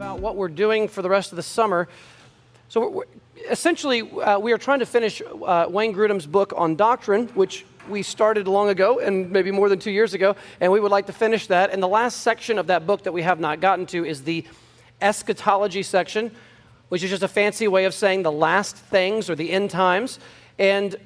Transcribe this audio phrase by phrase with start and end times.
[0.00, 1.86] about what we're doing for the rest of the summer.
[2.70, 3.04] So, we're,
[3.50, 8.02] essentially, uh, we are trying to finish uh, Wayne Grudem's book on doctrine, which we
[8.02, 11.12] started long ago and maybe more than two years ago, and we would like to
[11.12, 11.70] finish that.
[11.70, 14.42] And the last section of that book that we have not gotten to is the
[15.02, 16.34] eschatology section,
[16.88, 20.18] which is just a fancy way of saying the last things or the end times.
[20.58, 20.96] And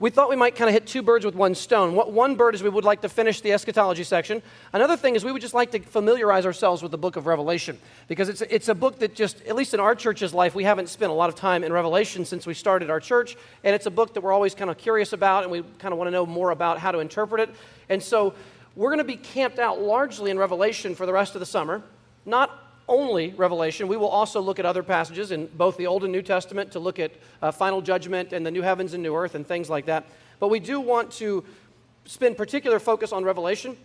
[0.00, 1.94] we thought we might kind of hit two birds with one stone.
[1.94, 4.42] What one bird is we would like to finish the eschatology section.
[4.72, 7.78] Another thing is we would just like to familiarize ourselves with the book of Revelation
[8.06, 10.88] because it's, it's a book that just, at least in our church's life, we haven't
[10.88, 13.36] spent a lot of time in Revelation since we started our church.
[13.64, 15.98] And it's a book that we're always kind of curious about and we kind of
[15.98, 17.54] want to know more about how to interpret it.
[17.88, 18.34] And so
[18.76, 21.82] we're going to be camped out largely in Revelation for the rest of the summer.
[22.24, 23.86] Not only Revelation.
[23.88, 26.78] We will also look at other passages in both the Old and New Testament to
[26.78, 29.86] look at uh, final judgment and the new heavens and new earth and things like
[29.86, 30.06] that.
[30.40, 31.44] But we do want to
[32.06, 33.76] spend particular focus on Revelation.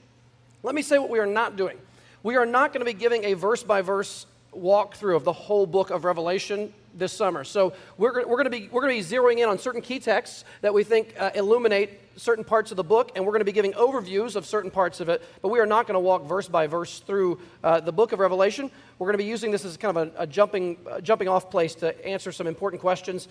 [0.64, 1.78] Let me say what we are not doing.
[2.24, 4.26] We are not going to be giving a verse by verse
[4.58, 7.44] walkthrough of the whole book of Revelation this summer.
[7.44, 10.00] So we're, we're going to be we're going to be zeroing in on certain key
[10.00, 13.46] texts that we think uh, illuminate certain parts of the book, and we're going to
[13.46, 15.24] be giving overviews of certain parts of it.
[15.42, 18.20] But we are not going to walk verse by verse through uh, the book of
[18.20, 18.70] Revelation.
[19.00, 21.50] We're going to be using this as kind of a, a jumping a jumping off
[21.50, 23.28] place to answer some important questions.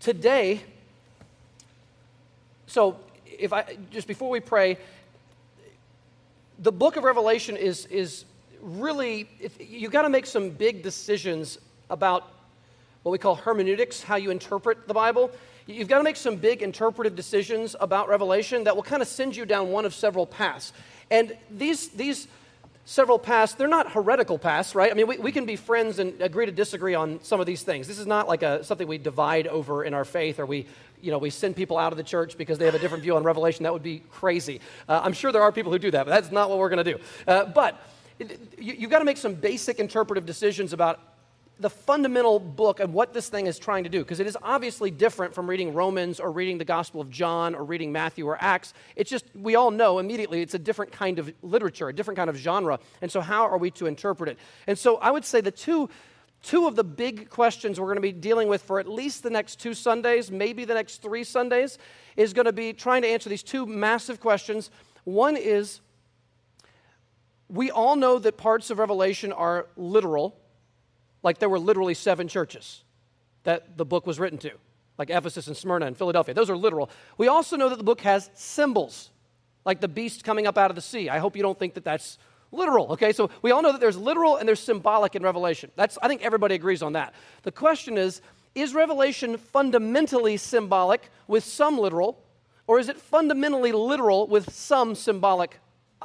[0.00, 0.62] Today,
[2.66, 2.96] so
[3.26, 4.78] if I just before we pray,
[6.58, 8.24] the book of Revelation is is
[8.62, 11.58] really you've got to make some big decisions
[11.88, 12.28] about
[13.02, 15.30] what we call hermeneutics, how you interpret the Bible.
[15.66, 19.36] You've got to make some big interpretive decisions about Revelation that will kind of send
[19.36, 20.72] you down one of several paths.
[21.10, 22.28] And these, these
[22.84, 24.90] several paths, they're not heretical paths, right?
[24.90, 27.62] I mean, we, we can be friends and agree to disagree on some of these
[27.62, 27.86] things.
[27.86, 30.66] This is not like a, something we divide over in our faith or we,
[31.00, 33.16] you know, we send people out of the church because they have a different view
[33.16, 33.62] on Revelation.
[33.62, 34.60] That would be crazy.
[34.88, 36.84] Uh, I'm sure there are people who do that, but that's not what we're going
[36.84, 37.00] to do.
[37.26, 37.80] Uh, but
[38.20, 41.00] you, you've got to make some basic interpretive decisions about
[41.58, 44.90] the fundamental book and what this thing is trying to do, because it is obviously
[44.90, 48.72] different from reading Romans or reading the Gospel of John or reading Matthew or Acts.
[48.96, 52.30] It's just, we all know immediately it's a different kind of literature, a different kind
[52.30, 52.80] of genre.
[53.02, 54.38] And so, how are we to interpret it?
[54.66, 55.90] And so, I would say the two,
[56.42, 59.30] two of the big questions we're going to be dealing with for at least the
[59.30, 61.76] next two Sundays, maybe the next three Sundays,
[62.16, 64.70] is going to be trying to answer these two massive questions.
[65.04, 65.80] One is,
[67.52, 70.36] we all know that parts of Revelation are literal,
[71.22, 72.84] like there were literally seven churches
[73.42, 74.52] that the book was written to,
[74.98, 76.34] like Ephesus and Smyrna and Philadelphia.
[76.34, 76.90] Those are literal.
[77.18, 79.10] We also know that the book has symbols,
[79.64, 81.08] like the beast coming up out of the sea.
[81.08, 82.18] I hope you don't think that that's
[82.52, 83.12] literal, okay?
[83.12, 85.70] So we all know that there's literal and there's symbolic in Revelation.
[85.76, 87.14] That's, I think everybody agrees on that.
[87.42, 88.20] The question is
[88.54, 92.20] is Revelation fundamentally symbolic with some literal,
[92.66, 95.60] or is it fundamentally literal with some symbolic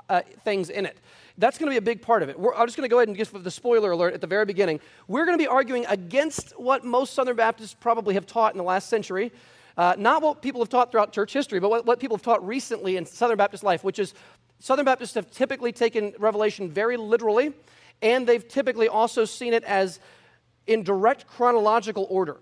[0.09, 0.99] uh, things in it?
[1.37, 2.39] That's going to be a big part of it.
[2.39, 4.45] We're, I'm just going to go ahead and give the spoiler alert at the very
[4.45, 4.79] beginning.
[5.07, 8.63] We're going to be arguing against what most Southern Baptists probably have taught in the
[8.63, 9.31] last century.
[9.77, 12.45] Uh, not what people have taught throughout church history, but what, what people have taught
[12.47, 14.13] recently in Southern Baptist life, which is
[14.59, 17.53] Southern Baptists have typically taken Revelation very literally,
[18.01, 19.99] and they've typically also seen it as
[20.67, 22.37] in direct chronological order.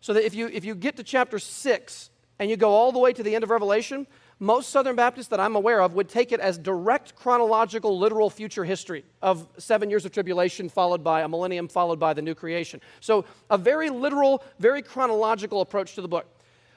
[0.00, 2.98] So that if you, if you get to chapter 6 and you go all the
[2.98, 4.06] way to the end of Revelation,
[4.40, 8.64] most Southern Baptists that I'm aware of would take it as direct chronological, literal future
[8.64, 12.80] history of seven years of tribulation, followed by a millennium, followed by the new creation.
[13.00, 16.26] So, a very literal, very chronological approach to the book.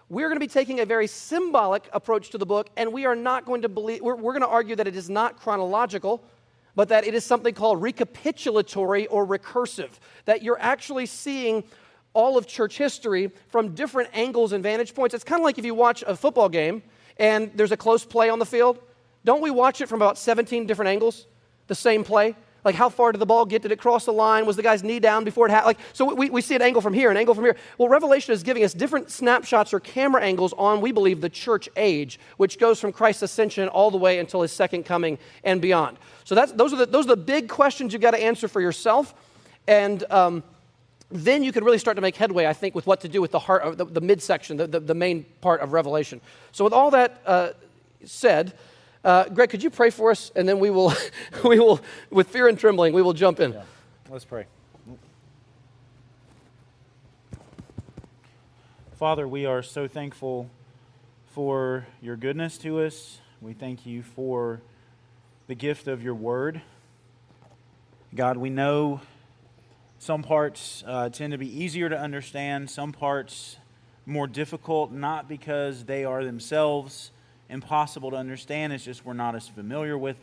[0.10, 3.16] We're going to be taking a very symbolic approach to the book, and we are
[3.16, 6.24] not going to believe, we're, we're going to argue that it is not chronological,
[6.76, 9.90] but that it is something called recapitulatory or recursive,
[10.26, 11.64] that you're actually seeing
[12.14, 15.14] all of church history from different angles and vantage points.
[15.14, 16.82] It's kind of like if you watch a football game
[17.18, 18.80] and there's a close play on the field,
[19.24, 21.28] don't we watch it from about 17 different angles?
[21.68, 22.36] The same play?
[22.64, 23.64] Like, how far did the ball get?
[23.64, 24.46] Did it cross the line?
[24.46, 25.68] Was the guy's knee down before it happened?
[25.68, 27.56] Like, so we, we see an angle from here, an angle from here.
[27.78, 31.68] Well, Revelation is giving us different snapshots or camera angles on, we believe, the church
[31.76, 35.98] age, which goes from Christ's ascension all the way until his second coming and beyond.
[36.24, 38.62] So that's, those, are the, those are the big questions you've got to answer for
[38.62, 39.16] yourself.
[39.68, 40.44] And um,
[41.11, 43.31] then you can really start to make headway, I think, with what to do with
[43.31, 46.22] the heart of the, the midsection, the, the, the, main part of Revelation.
[46.52, 47.49] So, with all that uh,
[48.05, 48.53] said,
[49.03, 50.93] uh, Greg, could you pray for us, and then we will,
[51.43, 53.53] we will, with fear and trembling, we will jump in.
[53.53, 53.63] Yeah.
[54.09, 54.46] Let's pray.
[58.93, 60.49] Father, we are so thankful
[61.34, 63.19] for your goodness to us.
[63.41, 64.61] We thank you for
[65.47, 66.61] the gift of your word.
[68.13, 69.02] God, we know
[70.02, 73.58] some parts uh, tend to be easier to understand, some parts
[74.08, 77.12] more difficult, not because they are themselves
[77.50, 80.18] impossible to understand, it's just we're not as familiar with,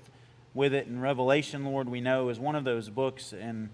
[0.53, 0.89] with it.
[0.89, 3.33] And Revelation, Lord, we know is one of those books.
[3.33, 3.69] And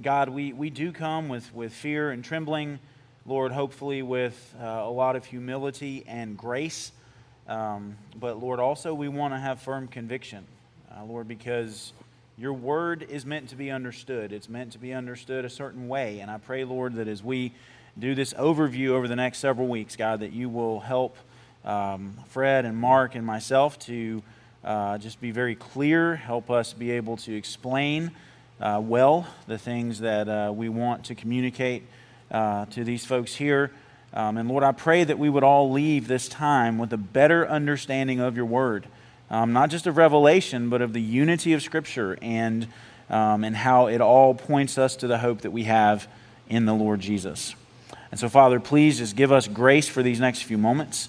[0.00, 2.78] God, we, we do come with, with fear and trembling,
[3.26, 6.92] Lord, hopefully with uh, a lot of humility and grace.
[7.48, 10.44] Um, but Lord, also we want to have firm conviction,
[10.96, 11.92] uh, Lord, because
[12.40, 14.32] your word is meant to be understood.
[14.32, 16.20] It's meant to be understood a certain way.
[16.20, 17.52] And I pray, Lord, that as we
[17.98, 21.18] do this overview over the next several weeks, God, that you will help
[21.66, 24.22] um, Fred and Mark and myself to
[24.64, 28.10] uh, just be very clear, help us be able to explain
[28.58, 31.82] uh, well the things that uh, we want to communicate
[32.30, 33.70] uh, to these folks here.
[34.14, 37.46] Um, and Lord, I pray that we would all leave this time with a better
[37.46, 38.86] understanding of your word,
[39.30, 42.66] um, not just of revelation, but of the unity of Scripture and,
[43.08, 46.08] um, and how it all points us to the hope that we have
[46.48, 47.54] in the Lord Jesus.
[48.10, 51.08] And so, Father, please just give us grace for these next few moments.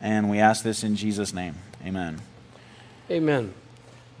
[0.00, 1.54] And we ask this in Jesus' name.
[1.84, 2.20] Amen.
[3.10, 3.54] Amen.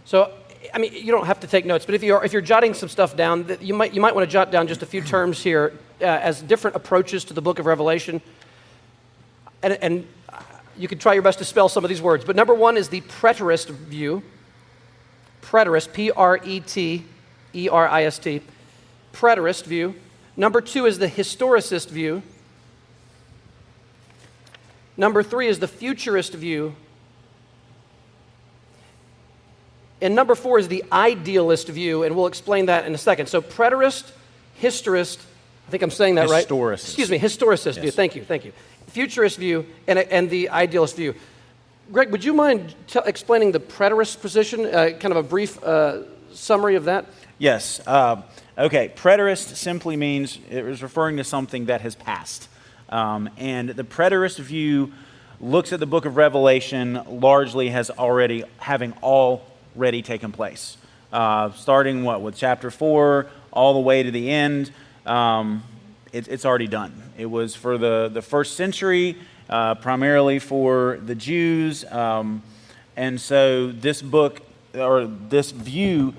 [0.04, 0.32] So,
[0.72, 2.88] I mean, you don't have to take notes, but if you're, if you're jotting some
[2.88, 5.78] stuff down, you might, you might want to jot down just a few terms here
[6.00, 8.22] uh, as different approaches to the book of Revelation.
[9.62, 10.06] And, and
[10.76, 12.24] you can try your best to spell some of these words.
[12.24, 14.22] But number one is the preterist view.
[15.42, 17.04] Preterist, P R E T
[17.54, 18.40] E R I S T.
[19.12, 19.94] Preterist view.
[20.36, 22.22] Number two is the historicist view.
[24.96, 26.74] Number three is the futurist view.
[30.00, 33.26] And number four is the idealist view, and we'll explain that in a second.
[33.28, 34.10] So, preterist,
[34.56, 35.20] historist,
[35.68, 36.44] I think I'm saying that right.
[36.44, 36.84] Historicist.
[36.84, 37.78] Excuse me, historicist Yes.
[37.78, 37.90] view.
[37.92, 38.52] Thank you, thank you.
[38.92, 41.14] Futurist view and, and the idealist view.
[41.90, 46.02] Greg, would you mind t- explaining the preterist position, uh, kind of a brief uh,
[46.32, 47.06] summary of that?
[47.38, 47.80] Yes.
[47.86, 48.22] Uh,
[48.56, 48.92] okay.
[48.94, 52.48] Preterist simply means it was referring to something that has passed.
[52.90, 54.92] Um, and the preterist view
[55.40, 60.76] looks at the book of Revelation largely has already having already taken place.
[61.10, 64.70] Uh, starting what with chapter four all the way to the end,
[65.04, 65.62] um,
[66.12, 66.92] it, it's already done.
[67.16, 69.16] It was for the, the first century,
[69.48, 71.84] uh, primarily for the Jews.
[71.90, 72.42] Um,
[72.96, 74.40] and so this book,
[74.74, 76.14] or this view,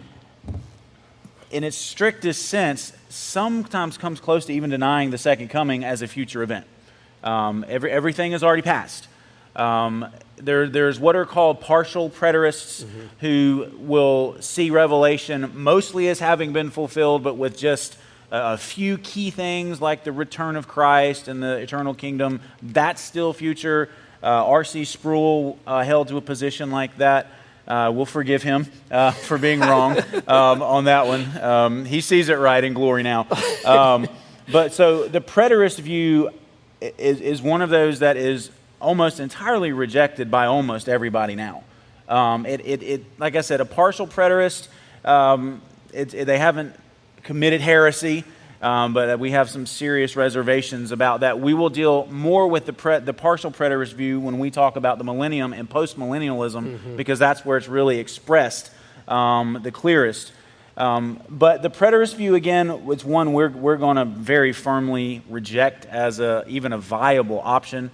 [1.51, 6.07] in its strictest sense, sometimes comes close to even denying the second coming as a
[6.07, 6.65] future event.
[7.23, 9.07] Um, every, everything has already passed.
[9.55, 10.07] Um,
[10.37, 12.85] there, there's what are called partial preterists
[13.19, 17.97] who will see Revelation mostly as having been fulfilled, but with just
[18.33, 22.41] a, few key things like the return of Christ and the eternal kingdom.
[22.61, 23.89] That's still future.
[24.21, 24.85] Uh, R.C.
[24.85, 27.27] Sproul uh, held to a position like that.
[27.67, 29.97] Uh, we'll forgive him uh, for being wrong
[30.27, 31.37] um, on that one.
[31.37, 33.27] Um, he sees it right in glory now.
[33.65, 34.07] Um,
[34.51, 36.29] but so the preterist view
[36.81, 38.49] is, is one of those that is
[38.81, 41.63] almost entirely rejected by almost everybody now.
[42.09, 44.67] Um, it, it, it, like I said, a partial preterist,
[45.05, 45.61] um,
[45.93, 46.75] it- they haven't
[47.23, 48.23] committed heresy,
[48.61, 51.39] um, but we have some serious reservations about that.
[51.39, 54.97] We will deal more with the, pre, the partial preterist view when we talk about
[54.97, 58.71] the millennium and postmillennialism, because that's where it's really expressed
[59.07, 60.31] um, the clearest.
[60.75, 65.85] Um, but the preterist view, again, it's one we're, we're going to very firmly reject
[65.85, 67.91] as a, even a viable option.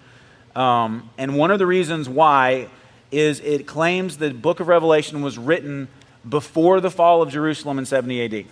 [0.55, 2.69] Um, and one of the reasons why
[3.11, 5.87] is it claims the book of Revelation was written
[6.27, 8.45] before the fall of Jerusalem in 70 AD.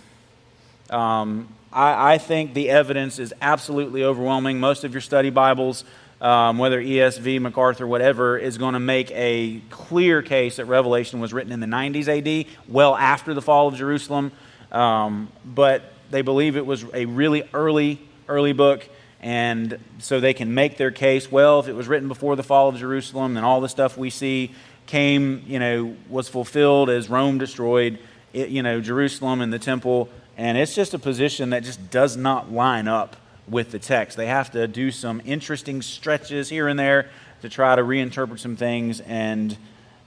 [0.90, 4.60] Um, I, I think the evidence is absolutely overwhelming.
[4.60, 5.84] Most of your study Bibles,
[6.22, 11.34] um, whether ESV, MacArthur, whatever, is going to make a clear case that Revelation was
[11.34, 14.32] written in the 90s AD, well after the fall of Jerusalem.
[14.72, 18.88] Um, but they believe it was a really early, early book.
[19.20, 22.70] And so they can make their case well, if it was written before the fall
[22.70, 24.54] of Jerusalem, then all the stuff we see
[24.86, 28.00] came, you know, was fulfilled as Rome destroyed,
[28.32, 30.10] it, you know, Jerusalem and the temple.
[30.38, 33.16] And it's just a position that just does not line up
[33.50, 34.16] with the text.
[34.18, 37.10] They have to do some interesting stretches here and there
[37.42, 39.58] to try to reinterpret some things, and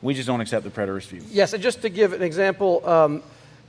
[0.03, 1.23] we just don't accept the preterist view.
[1.31, 3.23] Yes, and just to give an example, um,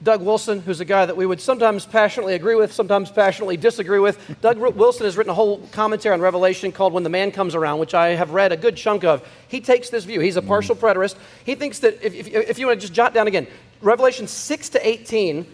[0.03, 3.99] Doug Wilson, who's a guy that we would sometimes passionately agree with, sometimes passionately disagree
[3.99, 4.19] with.
[4.41, 7.79] Doug Wilson has written a whole commentary on Revelation called When the Man Comes Around,
[7.79, 9.27] which I have read a good chunk of.
[9.47, 10.19] He takes this view.
[10.19, 11.15] He's a partial preterist.
[11.43, 13.47] He thinks that, if, if, if you want to just jot down again,
[13.81, 15.45] Revelation 6 to 18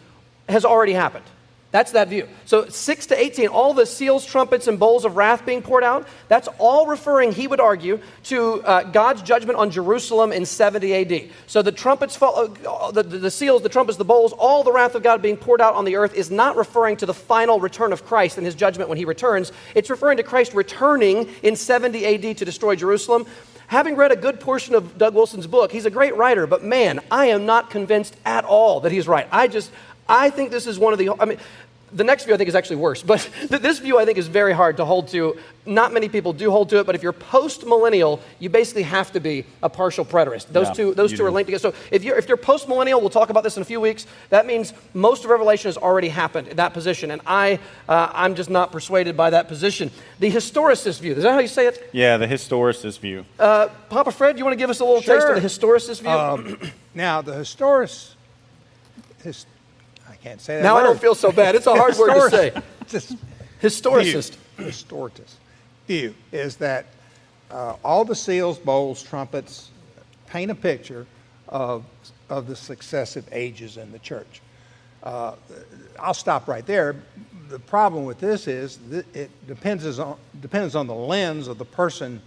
[0.48, 1.25] has already happened.
[1.70, 2.30] That's that view.
[2.46, 6.08] So 6 to 18, all the seals, trumpets, and bowls of wrath being poured out,
[6.30, 11.30] that's all referring, he would argue, to uh, God's judgment on Jerusalem in 70 AD.
[11.46, 14.72] So the trumpets, fall, uh, the, the, the seals, the trumpets, the bowls, all the
[14.72, 17.60] wrath of God being poured out on the earth is not referring to the final
[17.60, 19.51] return of Christ and his judgment when he returns.
[19.75, 23.25] It's referring to Christ returning in 70 AD to destroy Jerusalem.
[23.68, 27.01] Having read a good portion of Doug Wilson's book, he's a great writer, but man,
[27.12, 29.27] I am not convinced at all that he's right.
[29.30, 29.72] I just,
[30.10, 31.38] I think this is one of the, I mean,
[31.92, 34.54] the next view I think is actually worse, but this view I think is very
[34.54, 35.38] hard to hold to.
[35.66, 39.12] Not many people do hold to it, but if you're post millennial, you basically have
[39.14, 40.48] to be a partial preterist.
[40.48, 41.72] Those Yeah, two, those you two are linked together.
[41.72, 44.06] So if you're, if you're post millennial, we'll talk about this in a few weeks.
[44.30, 48.36] That means most of Revelation has already happened in that position, and I, uh, I'm
[48.36, 49.92] just not persuaded by that position.
[50.20, 51.90] The historicist view, is that how you say it?
[51.94, 53.26] Yeah, the historicist view.
[53.40, 56.10] Uh, Papa Fred, you want to give us a little taste of the historicist view?
[56.10, 57.92] Um, now, the historic,
[59.24, 59.57] his, I
[60.27, 60.63] can't say that.
[60.63, 61.55] now I don't feel so bad.
[61.55, 62.51] It's a hard word to say.
[63.62, 64.36] Historicist.
[64.57, 65.36] View, historicist
[65.88, 66.86] view is that
[67.50, 69.72] uh, all the seals, bowls, trumpets
[70.27, 71.07] paint a picture
[71.48, 71.86] of,
[72.29, 74.41] of the successive ages in the church.
[75.01, 75.36] Uh,
[76.00, 76.98] I'll stop right there.
[77.50, 81.65] The problem with this is that it depends on, depends on the lens of the
[81.65, 82.22] person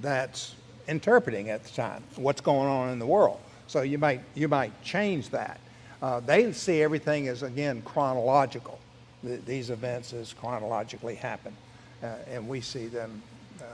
[0.00, 0.54] that's
[0.86, 3.40] interpreting at the time what's going on in the world.
[3.66, 5.60] So you might, you might change that.
[6.02, 8.78] Uh, they see everything as, again, chronological.
[9.22, 11.54] Th- these events as chronologically happen,
[12.02, 13.22] uh, and we see them
[13.60, 13.64] uh,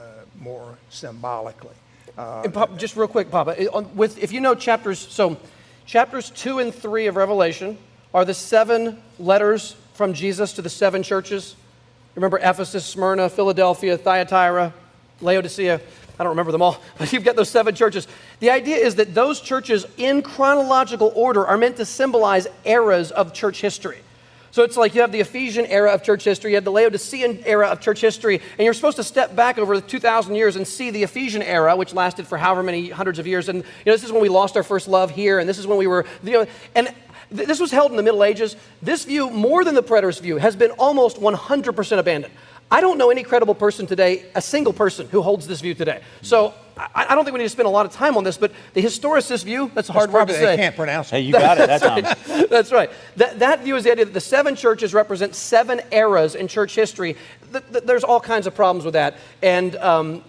[0.41, 1.75] more symbolically.
[2.19, 5.37] Uh, And just real quick, Papa, on- with, if you know chapters, so
[5.85, 7.79] chapters two and three of Revelation
[8.13, 11.55] are the seven letters from Jesus to the seven churches.
[12.17, 14.73] Remember Ephesus, Smyrna, Philadelphia, Thyatira,
[15.21, 15.81] Laodicea.
[16.19, 18.07] I don't remember them all, but you've got those seven churches.
[18.41, 23.33] The idea is that those churches, in chronological order, are meant to symbolize eras of
[23.33, 23.99] church history.
[24.57, 27.43] So it's like you have the Ephesian era of church history, you have the Laodicean
[27.45, 30.67] era of church history, and you're supposed to step back over the 2,000 years and
[30.67, 33.51] see the Ephesian era, which lasted for however many hundreds of years.
[33.51, 35.67] And you know, this is when we lost our first love here, and this is
[35.67, 36.89] when we were, you know, and
[37.35, 38.57] th- this was held in the Middle Ages.
[38.81, 42.33] This view, more than the preterist view, has been almost 100% abandoned.
[42.71, 46.01] I don't know any credible person today, a single person who holds this view today.
[46.23, 48.37] So I, I don't think we need to spend a lot of time on this,
[48.37, 50.47] but the historicist view, that's a hard word to say.
[50.47, 51.27] they can't pronounce Hey, it.
[51.27, 52.47] you got it that time.
[52.51, 52.91] That's right.
[53.17, 56.75] That, that view is the idea that the seven churches represent seven eras in church
[56.75, 57.17] history.
[57.53, 59.17] Th- th- there's all kinds of problems with that.
[59.43, 60.25] And um,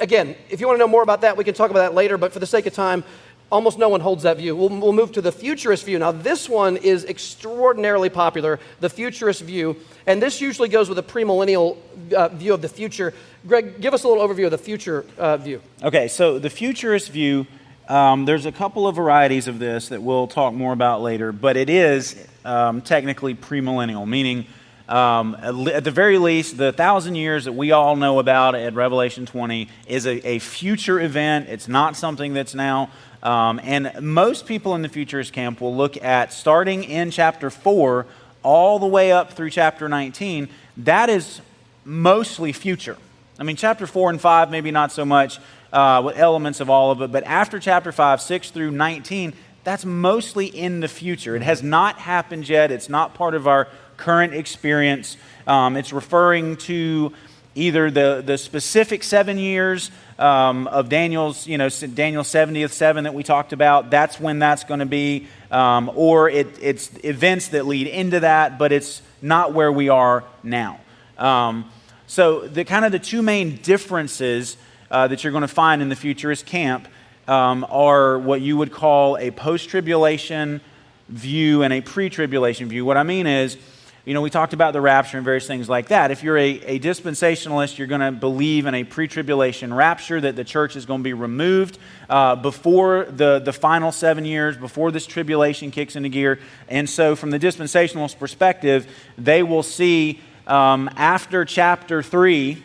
[0.00, 2.16] again, if you want to know more about that, we can talk about that later.
[2.16, 3.04] But for the sake of time,
[3.52, 4.56] almost no one holds that view.
[4.56, 5.98] We'll, we'll move to the futurist view.
[5.98, 9.76] Now, this one is extraordinarily popular, the futurist view.
[10.06, 11.76] And this usually goes with a premillennial
[12.16, 13.12] uh, view of the future.
[13.46, 15.60] Greg, give us a little overview of the future uh, view.
[15.82, 17.46] Okay, so the futurist view,
[17.88, 21.58] um, there's a couple of varieties of this that we'll talk more about later, but
[21.58, 24.46] it is um, technically premillennial, meaning
[24.88, 29.24] um, at the very least, the thousand years that we all know about at Revelation
[29.26, 31.48] 20 is a, a future event.
[31.48, 32.90] It's not something that's now.
[33.22, 38.06] Um, and most people in the futurist camp will look at starting in chapter 4
[38.42, 40.48] all the way up through chapter 19.
[40.78, 41.40] That is
[41.84, 42.96] mostly future.
[43.38, 45.38] I mean, chapter 4 and 5, maybe not so much
[45.72, 49.32] uh, with elements of all of it, but after chapter 5, 6 through 19,
[49.64, 51.36] that's mostly in the future.
[51.36, 52.72] It has not happened yet.
[52.72, 55.16] It's not part of our current experience.
[55.46, 57.12] Um, it's referring to
[57.54, 59.90] either the, the specific seven years
[60.22, 63.90] um, of Daniel's, you know, Daniel's 70th seven that we talked about.
[63.90, 65.26] That's when that's going to be.
[65.50, 70.24] Um, or it, it's events that lead into that, but it's not where we are
[70.42, 70.80] now.
[71.18, 71.70] Um,
[72.06, 74.56] so the kind of the two main differences
[74.90, 76.86] uh, that you're going to find in the futurist camp
[77.26, 80.60] um, are what you would call a post-tribulation
[81.08, 82.84] view and a pre-tribulation view.
[82.84, 83.56] What I mean is,
[84.04, 86.10] you know, we talked about the rapture and various things like that.
[86.10, 90.42] If you're a, a dispensationalist, you're going to believe in a pre-tribulation rapture that the
[90.42, 91.78] church is going to be removed
[92.10, 96.40] uh, before the, the final seven years, before this tribulation kicks into gear.
[96.68, 102.60] And so, from the dispensationalist perspective, they will see um, after chapter three,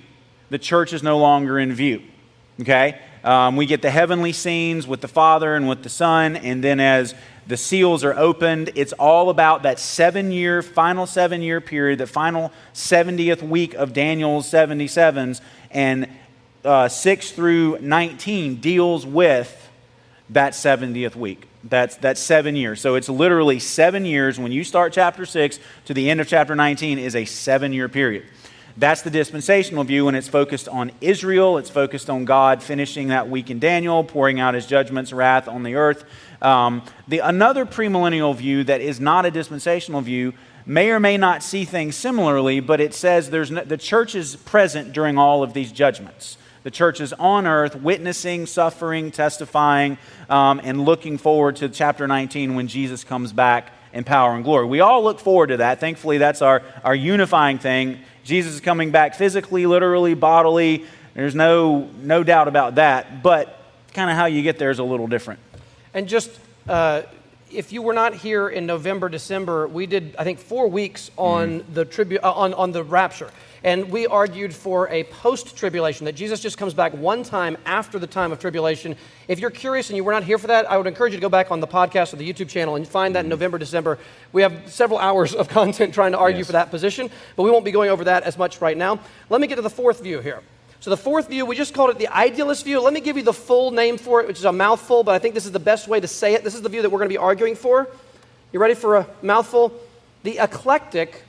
[0.49, 2.01] the church is no longer in view.
[2.61, 2.99] Okay?
[3.23, 6.79] Um, we get the heavenly scenes with the Father and with the Son, and then
[6.79, 7.13] as
[7.47, 12.07] the seals are opened, it's all about that seven year, final seven year period, the
[12.07, 16.09] final 70th week of Daniel's 77s, and
[16.65, 19.69] uh, 6 through 19 deals with
[20.29, 21.47] that 70th week.
[21.63, 22.81] That's, that's seven years.
[22.81, 24.39] So it's literally seven years.
[24.39, 27.89] When you start chapter 6 to the end of chapter 19 is a seven year
[27.89, 28.25] period.
[28.77, 31.57] That's the dispensational view, and it's focused on Israel.
[31.57, 35.63] It's focused on God finishing that week in Daniel, pouring out his judgments, wrath on
[35.63, 36.05] the earth.
[36.41, 40.33] Um, the, another premillennial view that is not a dispensational view
[40.65, 44.35] may or may not see things similarly, but it says there's no, the church is
[44.35, 46.37] present during all of these judgments.
[46.63, 49.97] The church is on earth, witnessing, suffering, testifying,
[50.29, 54.65] um, and looking forward to chapter 19 when Jesus comes back in power and glory.
[54.65, 55.79] We all look forward to that.
[55.79, 57.99] Thankfully, that's our, our unifying thing.
[58.25, 60.85] Jesus is coming back physically, literally, bodily.
[61.13, 63.23] There's no, no doubt about that.
[63.23, 63.57] But
[63.93, 65.39] kind of how you get there is a little different.
[65.97, 66.29] And just
[66.69, 67.01] uh,
[67.51, 71.65] if you were not here in November, December, we did I think four weeks on
[71.73, 73.31] the tribu- uh, on on the rapture,
[73.63, 78.05] and we argued for a post-tribulation that Jesus just comes back one time after the
[78.05, 78.95] time of tribulation.
[79.27, 81.21] If you're curious and you were not here for that, I would encourage you to
[81.21, 83.97] go back on the podcast or the YouTube channel and find that in November, December.
[84.33, 86.45] We have several hours of content trying to argue Yes.
[86.45, 88.99] for that position, but we won't be going over that as much right now.
[89.31, 90.43] Let me get to the fourth view here.
[90.79, 92.79] So, the fourth view, we just called it the idealist view.
[92.79, 95.19] Let me give you the full name for it, which is a mouthful, but I
[95.19, 96.43] think this is the best way to say it.
[96.43, 97.87] This is the view that we're going to be arguing for.
[98.51, 99.73] You ready for a mouthful?
[100.23, 101.23] The eclectic,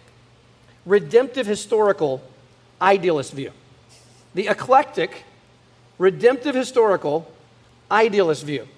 [0.84, 2.22] redemptive, historical
[2.80, 3.52] idealist view.
[4.34, 5.24] The eclectic,
[5.98, 7.32] redemptive, historical
[7.90, 8.68] idealist view.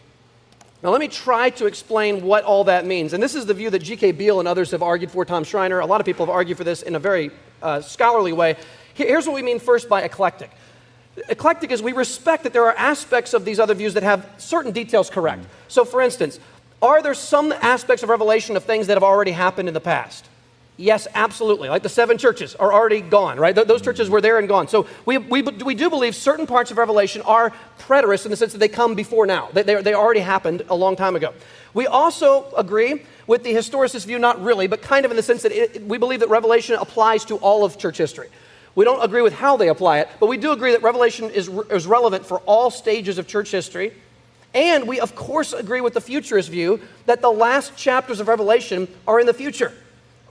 [0.82, 3.12] Now, let me try to explain what all that means.
[3.12, 4.12] And this is the view that G.K.
[4.12, 5.80] Beale and others have argued for, Tom Schreiner.
[5.80, 8.56] A lot of people have argued for this in a very uh, scholarly way.
[8.94, 10.50] Here's what we mean first by eclectic
[11.28, 14.72] eclectic is we respect that there are aspects of these other views that have certain
[14.72, 15.42] details correct.
[15.42, 15.48] Mm.
[15.68, 16.38] So, for instance,
[16.82, 20.26] are there some aspects of Revelation of things that have already happened in the past?
[20.76, 21.68] Yes, absolutely.
[21.68, 23.54] Like the seven churches are already gone, right?
[23.54, 24.12] Th- those churches mm.
[24.12, 24.66] were there and gone.
[24.66, 28.52] So we, we, we do believe certain parts of Revelation are preterists in the sense
[28.52, 29.50] that they come before now.
[29.52, 31.34] They, they, they already happened a long time ago.
[31.74, 35.42] We also agree with the historicist view, not really, but kind of in the sense
[35.42, 38.28] that it, we believe that Revelation applies to all of church history.
[38.74, 41.48] We don't agree with how they apply it, but we do agree that Revelation is,
[41.48, 43.92] is relevant for all stages of church history.
[44.54, 48.88] And we, of course, agree with the futurist view that the last chapters of Revelation
[49.06, 49.72] are in the future.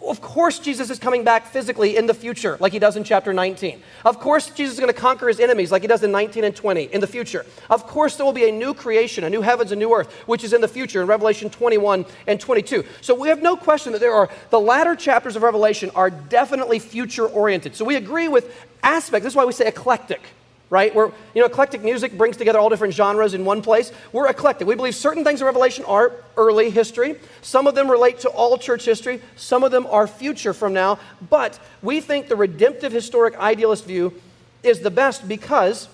[0.01, 3.33] Of course, Jesus is coming back physically in the future, like he does in chapter
[3.33, 3.81] 19.
[4.05, 6.55] Of course, Jesus is going to conquer his enemies, like he does in 19 and
[6.55, 7.45] 20, in the future.
[7.69, 10.43] Of course, there will be a new creation, a new heavens, a new earth, which
[10.43, 12.85] is in the future in Revelation 21 and 22.
[13.01, 16.79] So we have no question that there are the latter chapters of Revelation are definitely
[16.79, 17.75] future oriented.
[17.75, 19.25] So we agree with aspects.
[19.25, 20.21] This is why we say eclectic
[20.69, 20.93] right?
[20.93, 23.91] Where, you know, eclectic music brings together all different genres in one place.
[24.11, 24.67] We're eclectic.
[24.67, 27.15] We believe certain things in Revelation are early history.
[27.41, 29.21] Some of them relate to all church history.
[29.35, 30.99] Some of them are future from now.
[31.29, 34.13] But we think the redemptive historic idealist view
[34.61, 35.87] is the best because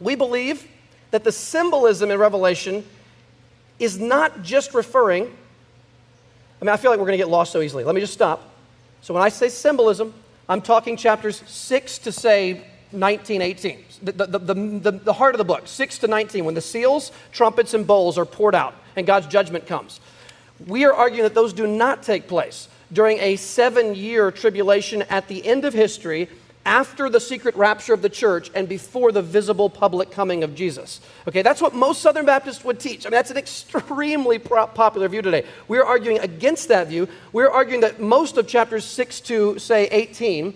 [0.00, 0.66] we believe
[1.10, 2.84] that the symbolism in Revelation
[3.78, 7.60] is not just referring, I mean, I feel like we're going to get lost so
[7.60, 7.84] easily.
[7.84, 8.50] Let me just stop.
[9.02, 10.14] So when I say symbolism,
[10.48, 13.84] I'm talking chapters 6 to say 19, 18.
[14.02, 17.74] The, the, the, the, heart of the book, 6 to 19, when the seals, trumpets,
[17.74, 20.00] and bowls are poured out and God's judgment comes.
[20.66, 25.28] We are arguing that those do not take place during a seven year tribulation at
[25.28, 26.28] the end of history
[26.66, 31.00] after the secret rapture of the church and before the visible public coming of Jesus.
[31.26, 33.06] Okay, that's what most Southern Baptists would teach.
[33.06, 35.44] I mean, that's an extremely popular view today.
[35.66, 37.08] We're arguing against that view.
[37.32, 40.52] We're arguing that most of chapters 6 to, say, 18,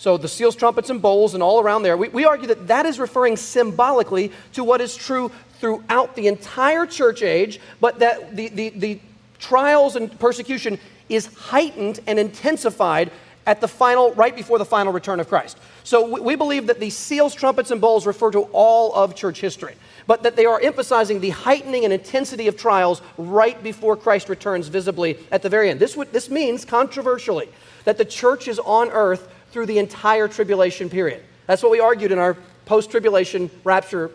[0.00, 2.86] so the seals, trumpets, and bowls, and all around there, we, we argue that that
[2.86, 8.48] is referring symbolically to what is true throughout the entire church age, but that the,
[8.48, 9.00] the, the
[9.38, 10.78] trials and persecution
[11.10, 13.10] is heightened and intensified
[13.46, 15.58] at the final, right before the final return of Christ.
[15.84, 19.74] So we, believe that the seals, trumpets, and bowls refer to all of church history,
[20.06, 24.68] but that they are emphasizing the heightening and intensity of trials right before Christ returns
[24.68, 25.78] visibly at the very end.
[25.78, 27.50] This, would, this means, controversially,
[27.84, 31.22] that the church is on earth through the entire tribulation period.
[31.46, 34.10] That's what we argued in our post tribulation rapture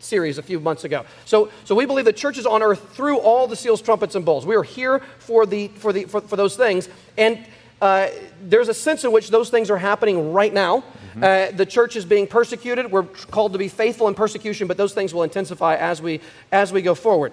[0.00, 1.04] series a few months ago.
[1.24, 4.24] So, so we believe that church is on earth through all the seals, trumpets, and
[4.24, 4.44] bowls.
[4.44, 6.88] We are here for, the, for, the, for, for those things.
[7.16, 7.38] And
[7.80, 8.08] uh,
[8.42, 10.84] there's a sense in which those things are happening right now.
[11.20, 12.90] Uh, the church is being persecuted.
[12.90, 16.20] We're called to be faithful in persecution, but those things will intensify as we,
[16.50, 17.32] as we go forward.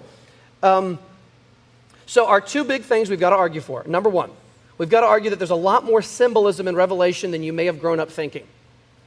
[0.62, 0.98] Um,
[2.04, 3.84] so, our two big things we've got to argue for.
[3.86, 4.30] Number one,
[4.80, 7.66] we've got to argue that there's a lot more symbolism in Revelation than you may
[7.66, 8.46] have grown up thinking.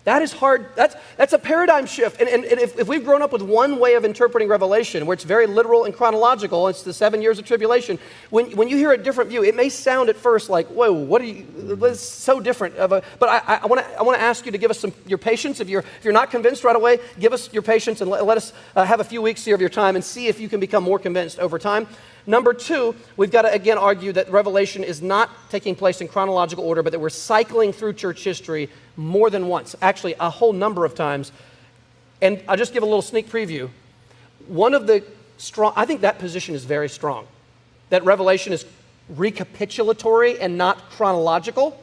[0.04, 0.68] That is hard.
[0.76, 2.20] That's, that's a paradigm shift.
[2.20, 5.16] And, and, and if, if we've grown up with one way of interpreting Revelation, where
[5.16, 7.98] it's very literal and chronological, it's the seven years of tribulation,
[8.30, 11.24] when, when you hear a different view, it may sound at first like, whoa, what
[11.24, 12.76] are you, that's so different.
[12.76, 14.94] Of a, but I, I want to I wanna ask you to give us some,
[15.08, 15.60] your patience.
[15.60, 18.38] If you're, if you're not convinced right away, give us your patience and let, let
[18.38, 20.60] us uh, have a few weeks here of your time and see if you can
[20.60, 21.88] become more convinced over time.
[22.26, 26.64] Number two, we've got to again argue that Revelation is not taking place in chronological
[26.64, 30.86] order, but that we're cycling through church history more than once, actually, a whole number
[30.86, 31.32] of times.
[32.22, 33.70] And I'll just give a little sneak preview.
[34.48, 35.04] One of the
[35.38, 37.28] strong, I think that position is very strong,
[37.90, 38.66] that Revelation is
[39.14, 41.78] recapitulatory and not chronological.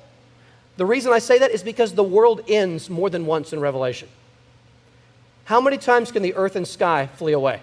[0.79, 4.09] The reason I say that is because the world ends more than once in Revelation.
[5.45, 7.61] How many times can the earth and sky flee away?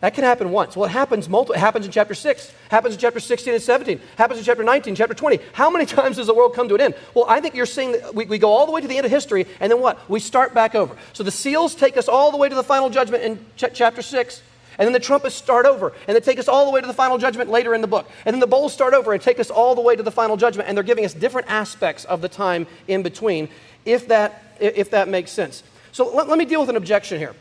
[0.00, 0.76] That can happen once.
[0.76, 1.56] Well, it happens multiple.
[1.56, 4.94] It happens in chapter 6, happens in chapter 16 and 17, happens in chapter 19,
[4.94, 5.40] chapter 20.
[5.52, 6.94] How many times does the world come to an end?
[7.14, 9.06] Well, I think you're seeing that we, we go all the way to the end
[9.06, 9.98] of history, and then what?
[10.08, 10.96] We start back over.
[11.14, 14.00] So the seals take us all the way to the final judgment in ch- chapter
[14.00, 14.42] 6,
[14.78, 16.94] and then the trumpets start over, and they take us all the way to the
[16.94, 18.08] final judgment later in the book.
[18.24, 20.36] And then the bowls start over and take us all the way to the final
[20.36, 23.48] judgment, and they're giving us different aspects of the time in between,
[23.84, 25.64] if that, if that makes sense.
[25.90, 27.34] So let, let me deal with an objection here.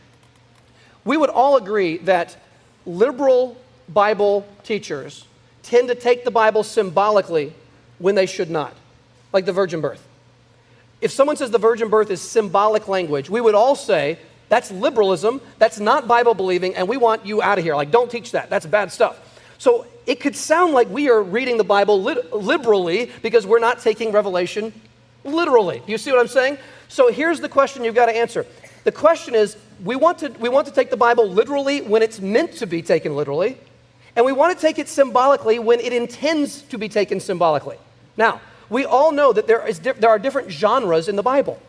[1.06, 2.36] We would all agree that
[2.88, 3.58] liberal
[3.90, 5.26] Bible teachers
[5.62, 7.54] tend to take the Bible symbolically
[8.00, 8.74] when they should not,
[9.34, 10.04] like the virgin birth.
[11.02, 14.18] If someone says the virgin birth is symbolic language, we would all say
[14.50, 17.76] that's liberalism, that's not Bible believing, and we want you out of here.
[17.76, 18.50] Like, don't teach that.
[18.50, 19.20] That's bad stuff.
[19.58, 24.12] So it could sound like we are reading the Bible liberally because we're not taking
[24.12, 24.72] Revelation
[25.26, 25.82] literally.
[25.86, 26.58] You see what I'm saying?
[26.88, 28.46] So here's the question you've got to answer.
[28.88, 32.22] The question is we want, to, we want to take the Bible literally when it's
[32.22, 33.58] meant to be taken literally,
[34.16, 37.76] and we want to take it symbolically when it intends to be taken symbolically.
[38.16, 41.62] Now, we all know that there, is, there are different genres in the Bible.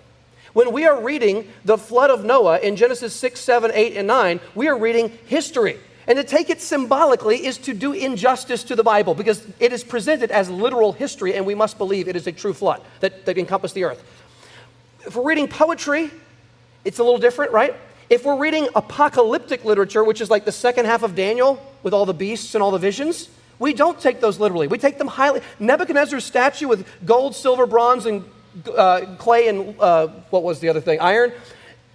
[0.52, 4.38] When we are reading the flood of Noah in Genesis 6, 7, 8, and 9,
[4.54, 5.76] we are reading history.
[6.06, 9.82] And to take it symbolically is to do injustice to the Bible because it is
[9.82, 13.38] presented as literal history, and we must believe it is a true flood that, that
[13.38, 14.04] encompassed the earth.
[15.04, 16.12] If we're reading poetry,
[16.84, 17.74] it's a little different, right?
[18.10, 22.06] If we're reading apocalyptic literature, which is like the second half of Daniel with all
[22.06, 24.66] the beasts and all the visions, we don't take those literally.
[24.66, 25.42] We take them highly.
[25.58, 28.24] Nebuchadnezzar's statue with gold, silver, bronze, and
[28.74, 31.00] uh, clay, and uh, what was the other thing?
[31.00, 31.32] Iron.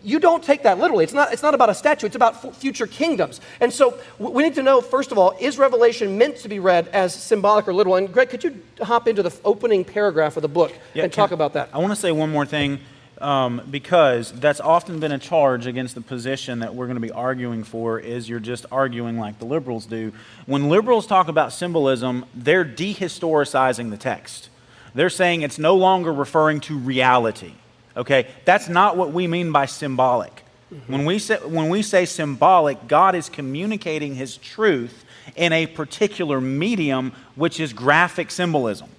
[0.06, 1.06] You don't take that literally.
[1.06, 3.40] It's not, it's not about a statue, it's about f- future kingdoms.
[3.62, 6.90] And so we need to know, first of all, is Revelation meant to be read
[6.90, 7.96] as symbolic or literal?
[7.96, 11.32] And Greg, could you hop into the opening paragraph of the book yeah, and talk
[11.32, 11.70] about that?
[11.72, 12.80] I want to say one more thing
[13.22, 17.12] um, because that's often been a charge against the position that we're going to be
[17.12, 20.12] arguing for is you're just arguing like the liberals do.
[20.46, 24.50] When liberals talk about symbolism, they're dehistoricizing the text.
[24.96, 27.54] They're saying it's no longer referring to reality.
[27.96, 28.28] Okay?
[28.46, 30.44] That's not what we mean by symbolic.
[30.74, 30.92] Mm-hmm.
[30.92, 36.42] When, we say, when we say symbolic, God is communicating his truth in a particular
[36.42, 38.90] medium, which is graphic symbolism.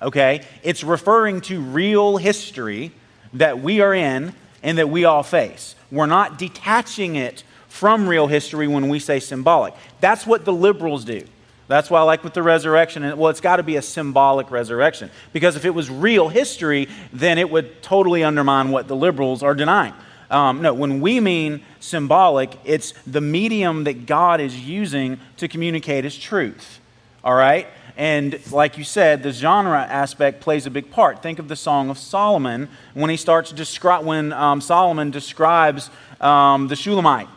[0.00, 0.44] Okay?
[0.62, 2.92] It's referring to real history
[3.34, 5.74] that we are in and that we all face.
[5.90, 9.74] We're not detaching it from real history when we say symbolic.
[10.00, 11.24] That's what the liberals do.
[11.68, 15.10] That's why I like with the resurrection, well, it's got to be a symbolic resurrection.
[15.32, 19.54] Because if it was real history, then it would totally undermine what the liberals are
[19.54, 19.94] denying.
[20.30, 26.04] Um, no, when we mean symbolic, it's the medium that God is using to communicate
[26.04, 26.80] His truth.
[27.24, 27.66] All right?
[27.96, 31.22] And like you said, the genre aspect plays a big part.
[31.22, 36.68] Think of the Song of Solomon when he starts describe when um, Solomon describes um,
[36.68, 37.28] the Shulamite.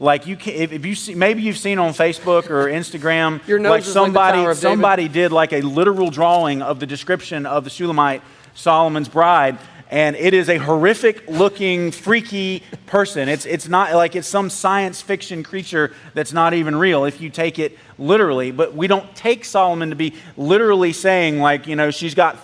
[0.00, 3.58] Like you, can, if, if, you see, maybe you've seen on Facebook or Instagram, Your
[3.58, 7.70] nose like somebody like somebody did like a literal drawing of the description of the
[7.70, 8.20] Shulamite,
[8.54, 9.56] Solomon's bride,
[9.90, 13.28] and it is a horrific looking, freaky person.
[13.28, 17.30] It's, it's not like it's some science fiction creature that's not even real if you
[17.30, 18.50] take it literally.
[18.50, 22.38] But we don't take Solomon to be literally saying, like, you know, she's got,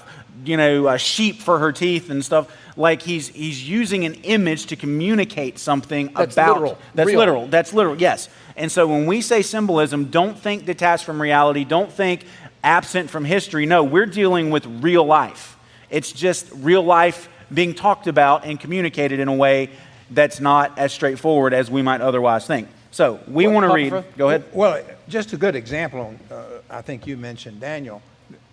[0.45, 2.55] you know, a sheep for her teeth and stuff.
[2.77, 6.55] Like he's, he's using an image to communicate something that's about.
[6.55, 6.79] Literal.
[6.95, 7.19] That's real.
[7.19, 7.47] literal.
[7.47, 8.29] That's literal, yes.
[8.57, 12.27] And so when we say symbolism, don't think detached from reality, don't think
[12.63, 13.67] absent from history.
[13.67, 15.57] No, we're dealing with real life.
[15.91, 19.71] It's just real life being talked about and communicated in a way
[20.11, 22.69] that's not as straightforward as we might otherwise think.
[22.91, 24.05] So we want to read.
[24.17, 24.45] Go ahead.
[24.53, 26.15] Well, just a good example.
[26.31, 28.03] Uh, I think you mentioned Daniel.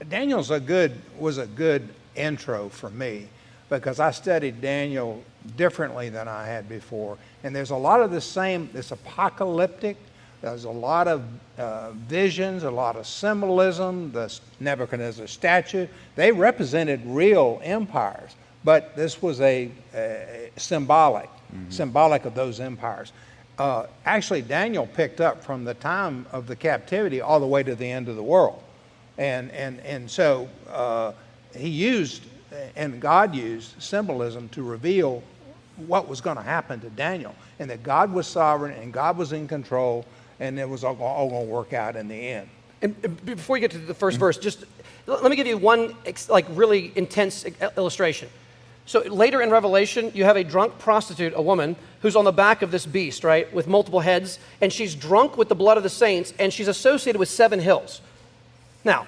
[0.08, 3.28] Daniel's a good was a good intro for me
[3.70, 5.24] because I studied Daniel
[5.56, 8.70] differently than I had before, and there's a lot of the same.
[8.74, 9.98] This apocalyptic.
[10.42, 11.24] There's a lot of
[11.58, 14.12] uh, visions, a lot of symbolism.
[14.12, 15.88] The Nebuchadnezzar statue.
[16.16, 18.36] They represented real empires.
[18.64, 21.70] But this was a, a symbolic, mm-hmm.
[21.70, 23.14] symbolic of those empires.
[23.58, 27.76] Uh, actually, Daniel picked up from the time of the captivity all the way to
[27.76, 28.62] the end of the world.
[29.18, 31.14] And, and, and so uh,
[31.56, 32.24] he used,
[32.76, 35.24] and God used symbolism to reveal
[35.88, 39.32] what was going to happen to Daniel, and that God was sovereign and God was
[39.32, 40.06] in control,
[40.40, 42.50] and it was all, all going to work out in the end.
[42.82, 44.20] And before we get to the 1st mm-hmm.
[44.20, 44.66] verse, just
[45.08, 45.96] let me give you one
[46.30, 47.46] like really intense
[47.76, 48.30] illustration.
[48.86, 52.62] So later in Revelation, you have a drunk prostitute, a woman, who's on the back
[52.62, 55.90] of this beast, right, with multiple heads, and she's drunk with the blood of the
[55.90, 58.00] saints, and she's associated with seven hills.
[58.86, 59.08] Now,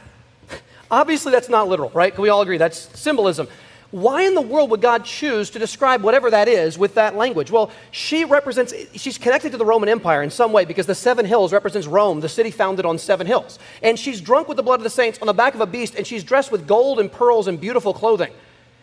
[0.91, 2.13] obviously that's not literal, right?
[2.13, 2.57] Can we all agree?
[2.57, 3.47] That's symbolism.
[3.91, 7.49] Why in the world would God choose to describe whatever that is with that language?
[7.49, 11.25] Well, she represents, she's connected to the Roman Empire in some way because the seven
[11.25, 13.57] hills represents Rome, the city founded on seven hills.
[13.81, 15.95] And she's drunk with the blood of the saints on the back of a beast,
[15.95, 18.31] and she's dressed with gold and pearls and beautiful clothing.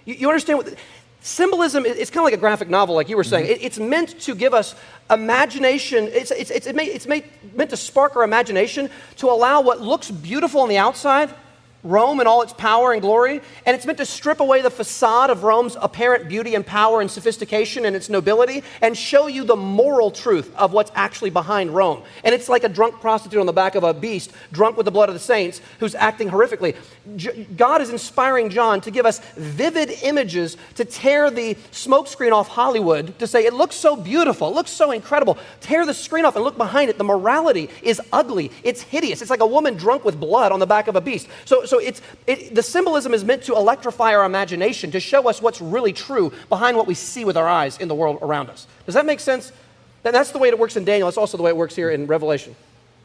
[0.06, 0.74] You, you understand what?
[1.20, 3.46] Symbolism, it's kind of like a graphic novel, like you were saying.
[3.46, 3.60] Mm-hmm.
[3.60, 4.74] It, it's meant to give us
[5.10, 6.04] imagination.
[6.12, 9.80] It's, it's, it's, it may, it's made, meant to spark our imagination to allow what
[9.80, 11.32] looks beautiful on the outside
[11.86, 15.30] Rome in all its power and glory, and it's meant to strip away the facade
[15.30, 19.56] of Rome's apparent beauty and power and sophistication and its nobility and show you the
[19.56, 22.02] moral truth of what's actually behind Rome.
[22.24, 24.90] And it's like a drunk prostitute on the back of a beast, drunk with the
[24.90, 26.76] blood of the saints, who's acting horrifically.
[27.14, 32.48] J- God is inspiring John to give us vivid images to tear the smokescreen off
[32.48, 35.38] Hollywood, to say, it looks so beautiful, it looks so incredible.
[35.60, 36.98] Tear the screen off and look behind it.
[36.98, 39.22] The morality is ugly, it's hideous.
[39.22, 41.28] It's like a woman drunk with blood on the back of a beast.
[41.44, 45.40] So, so it's, it, the symbolism is meant to electrify our imagination, to show us
[45.40, 48.66] what's really true behind what we see with our eyes in the world around us.
[48.84, 49.52] Does that make sense?
[50.02, 51.08] That's the way it works in Daniel.
[51.08, 52.54] That's also the way it works here in Revelation.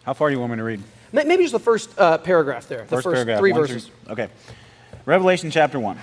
[0.04, 0.84] How far do you want me to read?
[1.12, 2.82] Maybe just the first uh, paragraph there.
[2.82, 3.88] The first, first paragraph, three verses.
[3.88, 4.30] Through, okay.
[5.06, 5.98] Revelation chapter 1.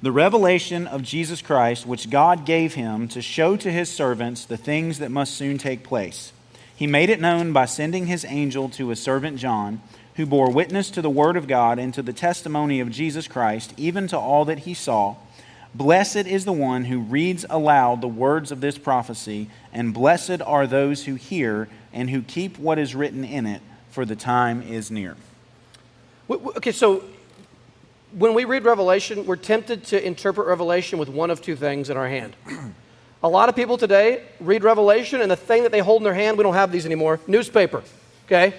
[0.00, 4.56] The revelation of Jesus Christ, which God gave him to show to his servants the
[4.56, 6.32] things that must soon take place.
[6.76, 9.82] He made it known by sending his angel to his servant John
[10.18, 13.72] who bore witness to the word of God and to the testimony of Jesus Christ,
[13.76, 15.14] even to all that he saw.
[15.76, 20.66] Blessed is the one who reads aloud the words of this prophecy, and blessed are
[20.66, 24.90] those who hear and who keep what is written in it, for the time is
[24.90, 25.16] near.
[26.28, 27.04] Okay, so
[28.10, 31.96] when we read Revelation, we're tempted to interpret Revelation with one of two things in
[31.96, 32.34] our hand.
[33.22, 36.14] A lot of people today read Revelation, and the thing that they hold in their
[36.14, 37.84] hand, we don't have these anymore newspaper.
[38.26, 38.54] Okay?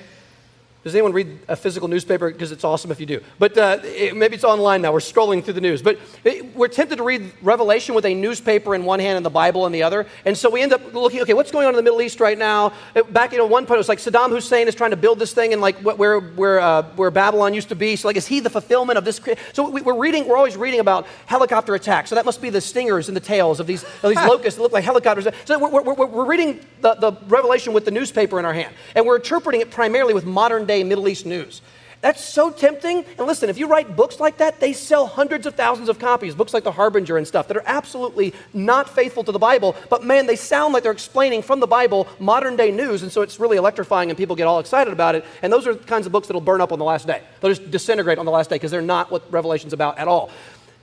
[0.82, 2.32] Does anyone read a physical newspaper?
[2.32, 3.22] Because it's awesome if you do.
[3.38, 4.94] But uh, it, maybe it's online now.
[4.94, 5.82] We're scrolling through the news.
[5.82, 9.30] But it, we're tempted to read Revelation with a newspaper in one hand and the
[9.30, 10.08] Bible in the other.
[10.24, 12.38] And so we end up looking, okay, what's going on in the Middle East right
[12.38, 12.72] now?
[13.12, 15.34] Back, you know, one point, it was like Saddam Hussein is trying to build this
[15.34, 17.98] thing in like where, where, uh, where Babylon used to be.
[17.98, 19.20] So like, is he the fulfillment of this?
[19.52, 22.10] So we, are reading, we're always reading about helicopter attacks.
[22.10, 24.64] So that must be the stingers and the tails of these, of these locusts that
[24.64, 25.28] look like helicopters.
[25.44, 28.74] So we're, we're, we're reading the, the Revelation with the newspaper in our hand.
[28.96, 31.62] And we're interpreting it primarily with modern day Middle East news.
[32.02, 33.04] That's so tempting.
[33.18, 36.34] And listen, if you write books like that, they sell hundreds of thousands of copies,
[36.34, 40.06] books like The Harbinger and stuff that are absolutely not faithful to the Bible, but
[40.06, 43.38] man, they sound like they're explaining from the Bible modern day news, and so it's
[43.38, 45.26] really electrifying and people get all excited about it.
[45.42, 47.22] And those are the kinds of books that'll burn up on the last day.
[47.42, 50.30] They'll just disintegrate on the last day because they're not what Revelation's about at all.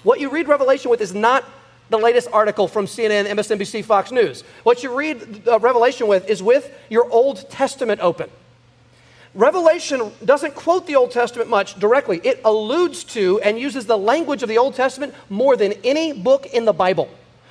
[0.02, 1.44] What you read Revelation with is not
[1.88, 4.42] the latest article from CNN, MSNBC, Fox News.
[4.64, 8.28] What you read uh, Revelation with is with your Old Testament open.
[9.36, 12.22] Revelation doesn't quote the Old Testament much directly.
[12.24, 16.46] It alludes to and uses the language of the Old Testament more than any book
[16.46, 17.10] in the Bible.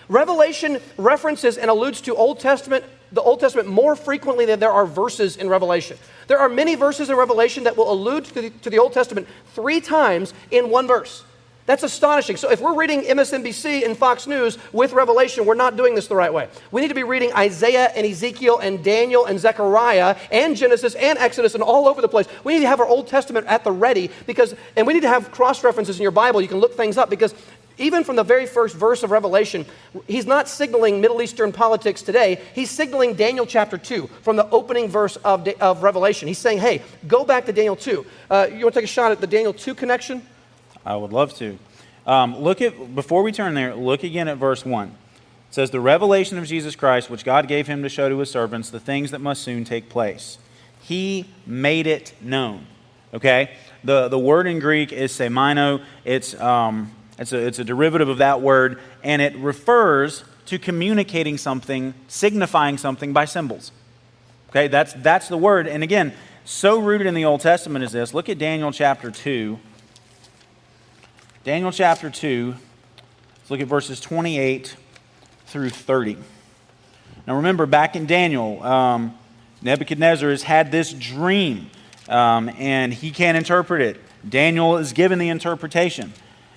[0.09, 4.87] Revelation references and alludes to Old Testament, the Old Testament more frequently than there are
[4.87, 5.95] verses in Revelation.
[6.25, 9.27] There are many verses in Revelation that will allude to the, to the Old Testament
[9.53, 11.23] three times in one verse.
[11.65, 12.37] That's astonishing.
[12.37, 16.15] So if we're reading MSNBC and Fox News with Revelation, we're not doing this the
[16.15, 16.47] right way.
[16.71, 21.17] We need to be reading Isaiah and Ezekiel and Daniel and Zechariah and Genesis and
[21.17, 22.27] Exodus and all over the place.
[22.43, 25.09] We need to have our Old Testament at the ready because, and we need to
[25.09, 26.39] have cross references in your Bible.
[26.39, 27.33] You can look things up because
[27.79, 29.65] even from the very first verse of Revelation,
[30.07, 32.41] he's not signaling Middle Eastern politics today.
[32.53, 36.27] He's signaling Daniel chapter 2 from the opening verse of, of Revelation.
[36.27, 38.05] He's saying, hey, go back to Daniel 2.
[38.29, 40.21] Uh, you want to take a shot at the Daniel 2 connection?
[40.85, 41.57] I would love to.
[42.05, 44.87] Um, look at, before we turn there, look again at verse 1.
[44.87, 44.93] It
[45.49, 48.69] says, The revelation of Jesus Christ, which God gave him to show to his servants
[48.69, 50.37] the things that must soon take place.
[50.81, 52.67] He made it known.
[53.13, 53.51] Okay?
[53.83, 55.83] The, the word in Greek is semaino.
[56.03, 61.39] It's, um, it's, a, it's a derivative of that word, and it refers to communicating
[61.39, 63.71] something, signifying something by symbols.
[64.49, 64.67] Okay?
[64.67, 65.67] That's, that's the word.
[65.67, 68.13] And again, so rooted in the Old Testament is this.
[68.13, 69.59] Look at Daniel chapter 2.
[71.45, 72.55] Daniel chapter 2,
[73.37, 74.75] let's look at verses 28
[75.45, 76.17] through 30.
[77.27, 79.15] Now remember, back in Daniel, um,
[79.61, 81.69] Nebuchadnezzar has had this dream,
[82.09, 84.01] um, and he can't interpret it.
[84.27, 86.13] Daniel is given the interpretation.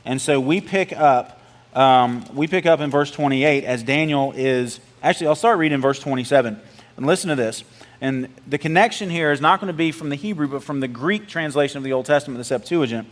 [0.07, 1.39] And so we pick up,
[1.75, 5.99] um, we pick up in verse 28 as Daniel is, actually, I'll start reading verse
[5.99, 6.59] 27.
[6.97, 7.63] And listen to this.
[8.01, 10.89] And the connection here is not going to be from the Hebrew, but from the
[10.89, 13.07] Greek translation of the Old Testament, the Septuagint.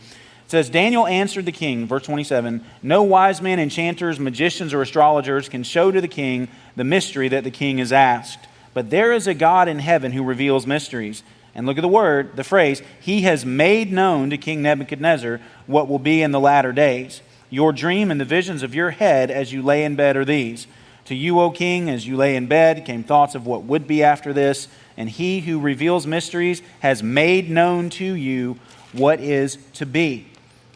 [0.47, 5.49] It says, Daniel answered the king, verse 27 No wise men, enchanters, magicians, or astrologers
[5.49, 8.47] can show to the king the mystery that the king has asked.
[8.73, 11.21] But there is a God in heaven who reveals mysteries.
[11.53, 15.89] And look at the word, the phrase, He has made known to King Nebuchadnezzar what
[15.89, 17.21] will be in the latter days.
[17.49, 20.65] Your dream and the visions of your head as you lay in bed are these.
[21.05, 24.01] To you, O king, as you lay in bed, came thoughts of what would be
[24.01, 28.57] after this, and he who reveals mysteries has made known to you
[28.93, 30.27] what is to be.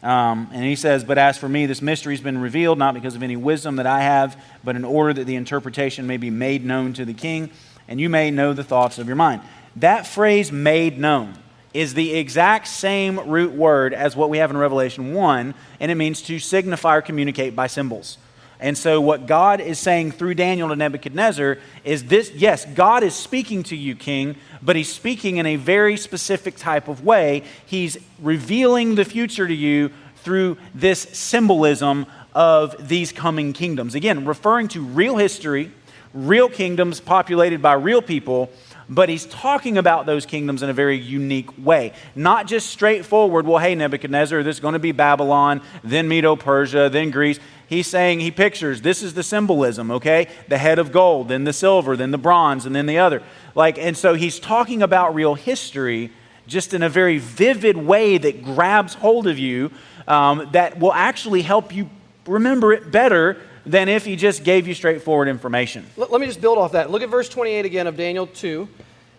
[0.04, 3.16] Um, and he says, But as for me, this mystery has been revealed, not because
[3.16, 6.66] of any wisdom that I have, but in order that the interpretation may be made
[6.66, 7.52] known to the king,
[7.88, 9.42] and you may know the thoughts of your mind.
[9.76, 11.36] That phrase, made known,
[11.74, 15.96] is the exact same root word as what we have in Revelation 1, and it
[15.96, 18.18] means to signify or communicate by symbols.
[18.62, 23.16] And so, what God is saying through Daniel to Nebuchadnezzar is this yes, God is
[23.16, 27.44] speaking to you, king, but he's speaking in a very specific type of way.
[27.66, 33.96] He's revealing the future to you through this symbolism of these coming kingdoms.
[33.96, 35.72] Again, referring to real history,
[36.14, 38.52] real kingdoms populated by real people
[38.92, 41.94] but he's talking about those kingdoms in a very unique way.
[42.14, 46.90] Not just straightforward, well, hey, Nebuchadnezzar, this is going to be Babylon, then Medo Persia,
[46.90, 47.40] then Greece.
[47.68, 50.28] He's saying, he pictures, this is the symbolism, okay?
[50.50, 53.24] The head of gold, then the silver, then the bronze, and then the other.
[53.56, 56.12] Like, and so he's talking about real history
[56.46, 59.72] just in a very vivid way that grabs hold of you
[60.06, 61.90] um, that will actually help you
[62.28, 65.86] remember it better than if he just gave you straightforward information.
[65.98, 66.92] Let, me just build off that.
[66.92, 68.68] Look at verse 28 again of Daniel 2.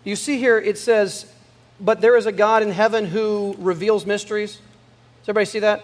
[0.03, 1.31] You see here it says,
[1.79, 4.53] But there is a God in heaven who reveals mysteries.
[4.53, 5.83] Does everybody see that?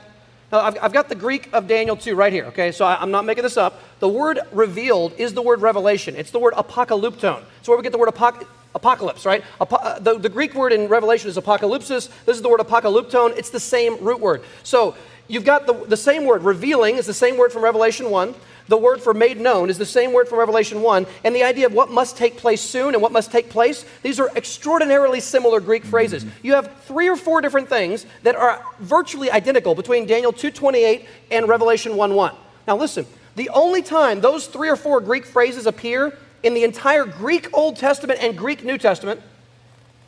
[0.52, 2.72] Now, I've, I've got the Greek of Daniel 2 right here, okay?
[2.72, 3.82] So I, am not making this up.
[4.00, 7.44] The word revealed is the word revelation, it's the word apocalypton.
[7.60, 9.44] It's where we get the word apoc- apocalypse, right?
[9.60, 12.10] Uh, the, the Greek word in Revelation is apocalypsis.
[12.26, 13.38] This is the word apocalypton.
[13.38, 14.44] It's the same root word.
[14.64, 14.96] So
[15.30, 16.44] you've got the, the same word.
[16.44, 18.36] Revealing is the same word from Revelation 1.
[18.68, 21.08] The word for made known is the same word from Revelation 1.
[21.24, 24.20] And the idea of what must take place soon and what must take place, these
[24.20, 26.24] are extraordinarily similar Greek phrases.
[26.24, 26.46] Mm-hmm.
[26.46, 31.48] You have three or four different things that are virtually identical between Daniel 2.28 and
[31.48, 32.36] Revelation 1.1.
[32.68, 37.06] Now listen, the only time those three or four Greek phrases appear in the entire
[37.06, 39.22] Greek Old Testament and Greek New Testament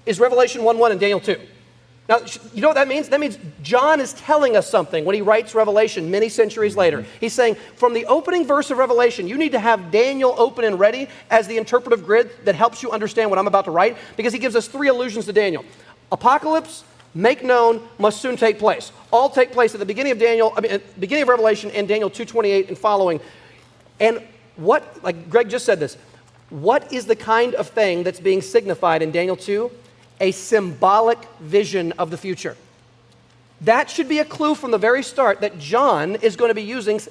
[0.06, 1.40] is Revelation 1.1 and Daniel 2.
[2.12, 2.20] Now,
[2.54, 3.08] you know what that means?
[3.08, 6.98] That means John is telling us something when he writes Revelation many centuries later.
[6.98, 7.18] Mm-hmm.
[7.22, 10.78] He's saying, from the opening verse of Revelation, you need to have Daniel open and
[10.78, 14.34] ready as the interpretive grid that helps you understand what I'm about to write, because
[14.34, 15.64] he gives us three allusions to Daniel
[16.12, 18.92] Apocalypse, make known, must soon take place.
[19.14, 22.10] All take place at the beginning of Daniel, I mean, beginning of Revelation and Daniel
[22.10, 23.22] 2.28 and following.
[24.02, 24.22] And
[24.58, 25.96] what, like Greg just said this,
[26.50, 29.72] what is the kind of thing that's being signified in Daniel 2?
[30.22, 32.56] A symbolic vision of the future.
[33.62, 36.62] That should be a clue from the very start that John is going to be
[36.62, 37.02] using.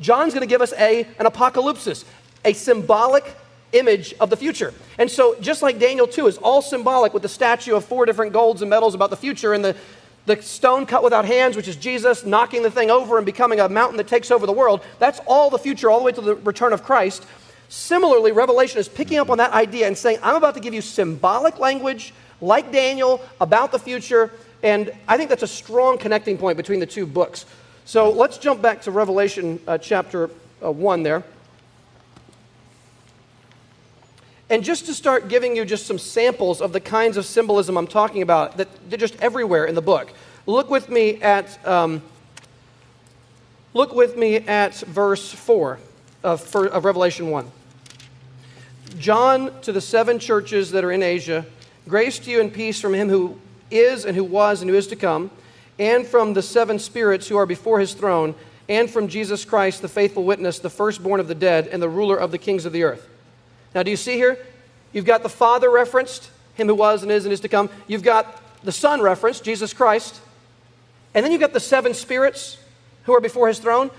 [0.00, 2.04] John's going to give us a, an apocalypsis,
[2.44, 3.36] a symbolic
[3.72, 4.72] image of the future.
[4.98, 8.32] And so, just like Daniel 2 is all symbolic with the statue of four different
[8.32, 9.76] golds and metals about the future, and the,
[10.26, 13.68] the stone cut without hands, which is Jesus knocking the thing over and becoming a
[13.68, 16.36] mountain that takes over the world, that's all the future, all the way to the
[16.36, 17.26] return of Christ.
[17.68, 20.80] Similarly, Revelation is picking up on that idea and saying, I'm about to give you
[20.80, 24.30] symbolic language like Daniel, about the future.
[24.62, 27.46] And I think that's a strong connecting point between the two books.
[27.84, 30.30] So let's jump back to Revelation uh, chapter
[30.64, 31.22] uh, 1 there.
[34.50, 37.86] And just to start giving you just some samples of the kinds of symbolism I'm
[37.86, 40.12] talking about, that they're just everywhere in the book.
[40.46, 42.02] Look with me at, um,
[43.72, 45.78] look with me at verse 4
[46.22, 47.50] of, for, of Revelation 1.
[48.98, 51.44] John to the seven churches that are in Asia
[51.88, 53.38] Grace to you and peace from him who
[53.70, 55.30] is and who was and who is to come,
[55.78, 58.34] and from the seven spirits who are before his throne,
[58.68, 62.16] and from Jesus Christ, the faithful witness, the firstborn of the dead, and the ruler
[62.16, 63.08] of the kings of the earth.
[63.74, 64.38] Now, do you see here?
[64.92, 67.68] You've got the Father referenced, him who was and is and is to come.
[67.86, 70.20] You've got the Son referenced, Jesus Christ.
[71.12, 72.58] And then you've got the seven spirits
[73.02, 73.90] who are before his throne.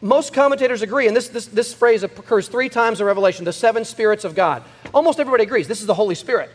[0.00, 3.84] Most commentators agree, and this, this, this phrase occurs three times in Revelation the seven
[3.84, 4.62] spirits of God.
[4.94, 6.50] Almost everybody agrees this is the Holy Spirit.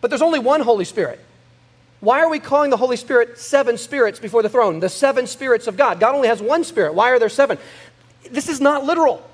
[0.00, 1.20] But there's only one Holy Spirit.
[2.00, 4.80] Why are we calling the Holy Spirit seven spirits before the throne?
[4.80, 5.98] The seven spirits of God.
[5.98, 6.94] God only has one spirit.
[6.94, 7.58] Why are there seven?
[8.30, 9.28] This is not literal.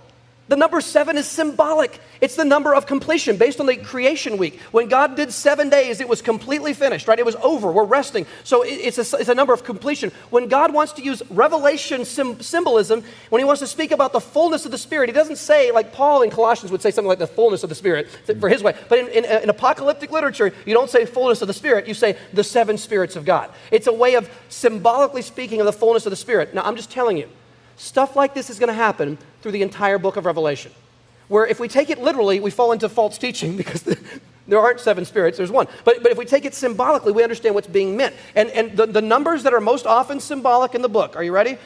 [0.49, 2.01] The number seven is symbolic.
[2.21, 4.61] It's the number of completion based on the creation week.
[4.73, 7.19] When God did seven days, it was completely finished, right?
[7.19, 7.71] It was over.
[7.71, 8.27] We're resting.
[8.45, 10.11] So it's a, it's a number of completion.
[10.31, 14.21] When God wants to use revelation sim- symbolism, when he wants to speak about the
[14.21, 17.21] fullness of the Spirit, he doesn't say, like Paul in Colossians would say something like
[17.21, 18.77] the fullness of the Spirit for his way.
[18.89, 22.19] But in, in, in apocalyptic literature, you don't say fullness of the Spirit, you say
[22.33, 23.51] the seven spirits of God.
[23.71, 26.53] It's a way of symbolically speaking of the fullness of the Spirit.
[26.53, 27.29] Now, I'm just telling you,
[27.77, 30.73] Stuff like this is going to happen through the entire book of Revelation.
[31.29, 33.99] Where if we take it literally, we fall into false teaching because the,
[34.49, 35.69] there aren't seven spirits, there's one.
[35.85, 38.15] But, but if we take it symbolically, we understand what's being meant.
[38.35, 41.33] And, and the, the numbers that are most often symbolic in the book, are you
[41.33, 41.59] ready?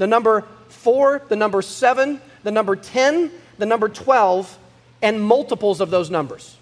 [0.00, 4.58] the number 4, the number 7, the number 10, the number 12,
[5.02, 6.56] and multiples of those numbers.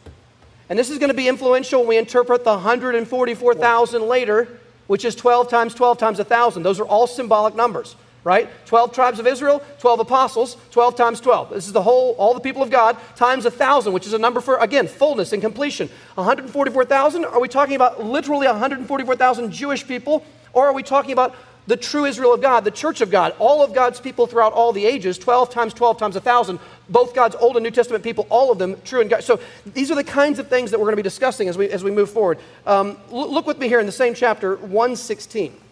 [0.68, 4.48] And this is going to be influential when we interpret the 144,000 later,
[4.88, 6.64] which is 12 times 12 times 1,000.
[6.64, 7.94] Those are all symbolic numbers,
[8.28, 8.50] right?
[8.66, 11.48] 12 tribes of Israel, 12 apostles, 12 times 12.
[11.48, 14.18] This is the whole, all the people of God, times a 1,000, which is a
[14.18, 15.88] number for, again, fullness and completion.
[16.16, 21.34] 144,000, are we talking about literally 144,000 Jewish people, or are we talking about
[21.68, 24.74] the true Israel of God, the church of God, all of God's people throughout all
[24.74, 26.60] the ages, 12 times 12 times a 1,000,
[26.90, 29.24] both God's Old and New Testament people, all of them true and God.
[29.24, 31.70] So these are the kinds of things that we're going to be discussing as we,
[31.70, 32.38] as we move forward.
[32.66, 35.67] Um, look with me here in the same chapter, 116.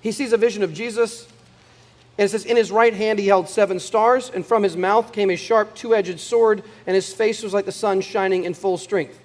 [0.00, 1.26] He sees a vision of Jesus,
[2.16, 5.12] and it says, In his right hand he held seven stars, and from his mouth
[5.12, 8.54] came a sharp two edged sword, and his face was like the sun shining in
[8.54, 9.18] full strength.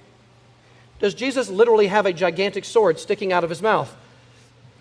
[1.00, 3.96] Does Jesus literally have a gigantic sword sticking out of his mouth?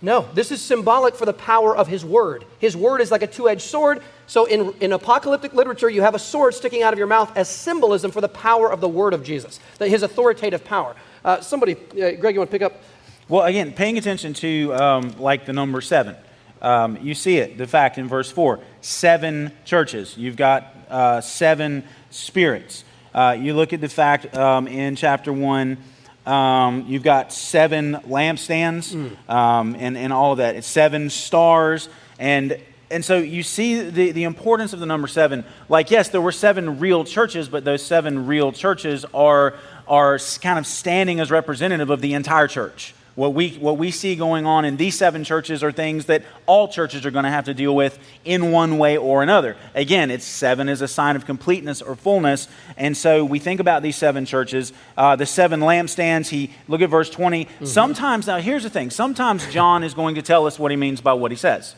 [0.05, 2.45] No, this is symbolic for the power of his word.
[2.59, 4.03] His word is like a two edged sword.
[4.26, 7.49] So, in, in apocalyptic literature, you have a sword sticking out of your mouth as
[7.49, 10.95] symbolism for the power of the word of Jesus, his authoritative power.
[11.24, 12.82] Uh, somebody, uh, Greg, you want to pick up?
[13.29, 16.16] Well, again, paying attention to um, like the number seven.
[16.61, 20.16] Um, you see it, the fact in verse 4 seven churches.
[20.16, 22.85] You've got uh, seven spirits.
[23.14, 25.79] Uh, you look at the fact um, in chapter 1
[26.27, 29.31] um, you've got seven lampstands mm.
[29.31, 30.57] um, and, and all of that.
[30.57, 31.89] It's seven stars.
[32.18, 32.59] And,
[32.91, 35.45] and so you see the, the importance of the number seven.
[35.68, 39.55] Like, yes, there were seven real churches, but those seven real churches are,
[39.87, 42.95] are kind of standing as representative of the entire church.
[43.14, 46.66] What we, what we see going on in these seven churches are things that all
[46.66, 49.56] churches are going to have to deal with in one way or another.
[49.74, 52.48] Again, it's seven is a sign of completeness or fullness.
[52.76, 56.28] And so we think about these seven churches, uh, the seven lampstands.
[56.28, 57.44] He Look at verse 20.
[57.44, 57.64] Mm-hmm.
[57.66, 61.00] Sometimes, now here's the thing sometimes John is going to tell us what he means
[61.00, 61.76] by what he says.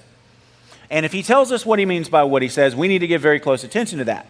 [0.89, 3.07] And if he tells us what he means by what he says, we need to
[3.07, 4.26] give very close attention to that.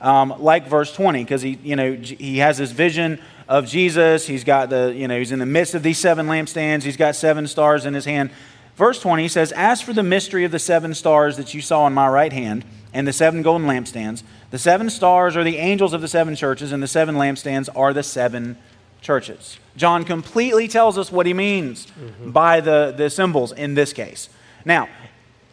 [0.00, 4.26] Um, like verse 20, because he, you know, he has this vision of Jesus.
[4.26, 6.82] He's got the, you know, he's in the midst of these seven lampstands.
[6.82, 8.30] He's got seven stars in his hand.
[8.76, 11.94] Verse 20 says, As for the mystery of the seven stars that you saw in
[11.94, 16.00] my right hand and the seven golden lampstands, the seven stars are the angels of
[16.00, 18.56] the seven churches, and the seven lampstands are the seven
[19.00, 19.58] churches.
[19.76, 22.30] John completely tells us what he means mm-hmm.
[22.30, 24.28] by the, the symbols in this case.
[24.64, 24.88] Now,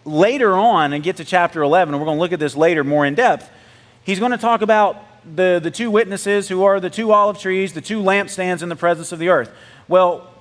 [0.06, 2.84] later on, and get to chapter 11, and we're going to look at this later
[2.84, 3.50] more in depth,
[4.06, 5.04] he's going to talk about
[5.36, 8.76] the, the two witnesses who are the two olive trees, the two lampstands in the
[8.76, 9.52] presence of the earth.
[9.88, 10.32] Well,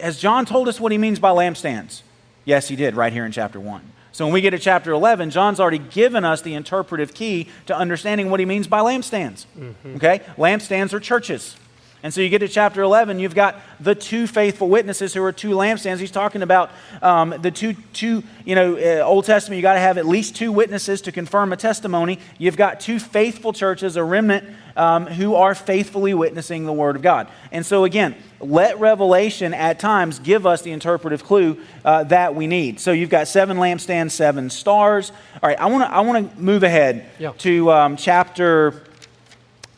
[0.00, 2.02] has John told us what he means by lampstands?
[2.44, 3.92] Yes, he did, right here in chapter 1.
[4.12, 7.76] So when we get to chapter 11, John's already given us the interpretive key to
[7.76, 9.46] understanding what he means by lampstands.
[9.58, 9.96] Mm-hmm.
[9.96, 10.20] Okay?
[10.36, 11.56] Lampstands are churches.
[12.02, 15.32] And so you get to chapter 11, you've got the two faithful witnesses who are
[15.32, 15.98] two lampstands.
[15.98, 16.70] He's talking about
[17.02, 20.36] um, the two, two, you know, uh, Old Testament, you got to have at least
[20.36, 22.20] two witnesses to confirm a testimony.
[22.38, 27.02] You've got two faithful churches, a remnant um, who are faithfully witnessing the Word of
[27.02, 27.26] God.
[27.50, 32.46] And so again, let Revelation at times give us the interpretive clue uh, that we
[32.46, 32.78] need.
[32.78, 35.10] So you've got seven lampstands, seven stars.
[35.42, 37.32] All right, I want to I wanna move ahead yeah.
[37.38, 38.84] to um, chapter,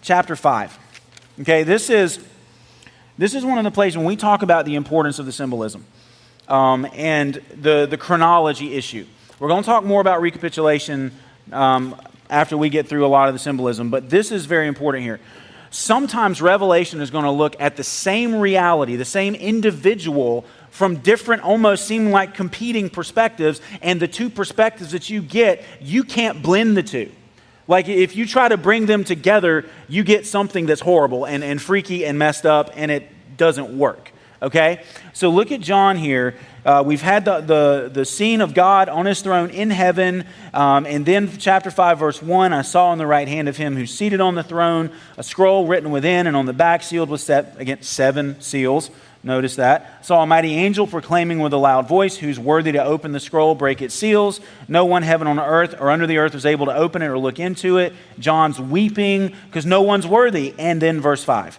[0.03, 0.80] chapter 5.
[1.41, 2.19] Okay, this is,
[3.17, 5.87] this is one of the places when we talk about the importance of the symbolism
[6.49, 9.07] um, and the, the chronology issue.
[9.39, 11.13] We're going to talk more about recapitulation
[11.51, 15.03] um, after we get through a lot of the symbolism, but this is very important
[15.03, 15.19] here.
[15.71, 21.43] Sometimes Revelation is going to look at the same reality, the same individual from different,
[21.43, 26.77] almost seem like competing perspectives, and the two perspectives that you get, you can't blend
[26.77, 27.11] the two.
[27.71, 31.63] Like if you try to bring them together, you get something that's horrible and, and
[31.63, 33.07] freaky and messed up, and it
[33.37, 34.11] doesn't work.
[34.43, 34.83] Okay?
[35.13, 36.35] So look at John here.
[36.65, 40.25] Uh, we've had the, the, the, scene of God on his throne in heaven.
[40.53, 43.77] Um, and then, chapter 5, verse 1 I saw on the right hand of him
[43.77, 47.21] who's seated on the throne a scroll written within, and on the back sealed with
[47.21, 48.91] set, again, seven seals.
[49.23, 50.05] Notice that.
[50.05, 53.55] Saw a mighty angel proclaiming with a loud voice, Who's worthy to open the scroll,
[53.55, 54.41] break its seals?
[54.67, 57.19] No one, heaven on earth or under the earth, was able to open it or
[57.19, 57.93] look into it.
[58.19, 60.55] John's weeping because no one's worthy.
[60.59, 61.59] And then verse 5.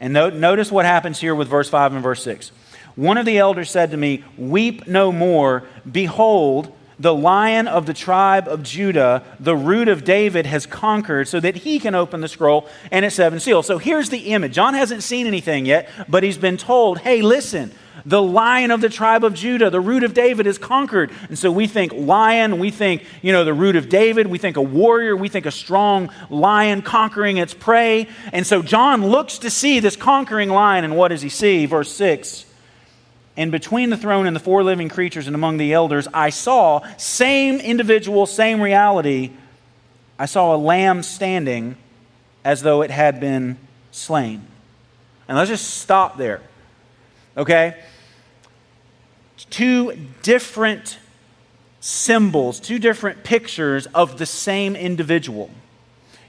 [0.00, 2.52] And notice what happens here with verse 5 and verse 6.
[2.96, 5.64] One of the elders said to me, Weep no more.
[5.90, 11.40] Behold, the lion of the tribe of Judah, the root of David, has conquered so
[11.40, 13.66] that he can open the scroll and its seven seals.
[13.66, 14.54] So here's the image.
[14.54, 17.72] John hasn't seen anything yet, but he's been told, hey, listen,
[18.06, 21.10] the lion of the tribe of Judah, the root of David, is conquered.
[21.28, 24.56] And so we think lion, we think, you know, the root of David, we think
[24.56, 28.08] a warrior, we think a strong lion conquering its prey.
[28.32, 31.66] And so John looks to see this conquering lion, and what does he see?
[31.66, 32.46] Verse 6
[33.36, 36.86] And between the throne and the four living creatures and among the elders, I saw,
[36.96, 39.32] same individual, same reality,
[40.18, 41.76] I saw a lamb standing
[42.44, 43.58] as though it had been
[43.90, 44.46] slain.
[45.26, 46.40] And let's just stop there.
[47.36, 47.76] Okay?
[49.50, 50.98] Two different
[51.80, 55.50] symbols, two different pictures of the same individual.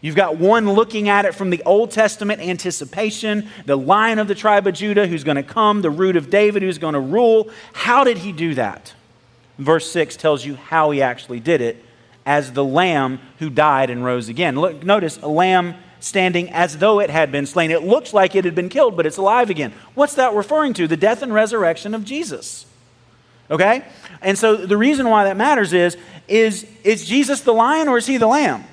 [0.06, 4.36] You've got one looking at it from the Old Testament anticipation, the lion of the
[4.36, 7.50] tribe of Judah who's going to come, the root of David who's going to rule.
[7.74, 8.94] How did he do that?
[9.58, 11.84] Verse 6 tells you how he actually did it
[12.24, 14.56] as the lamb who died and rose again.
[14.56, 17.72] Look, notice a lamb standing as though it had been slain.
[17.72, 19.74] It looks like it had been killed, but it's alive again.
[19.96, 20.88] What's that referring to?
[20.88, 22.68] The death and resurrection of Jesus.
[23.50, 23.84] Okay?
[24.22, 25.98] And so the reason why that matters is
[26.28, 28.66] is is Jesus the lion or is he the lamb?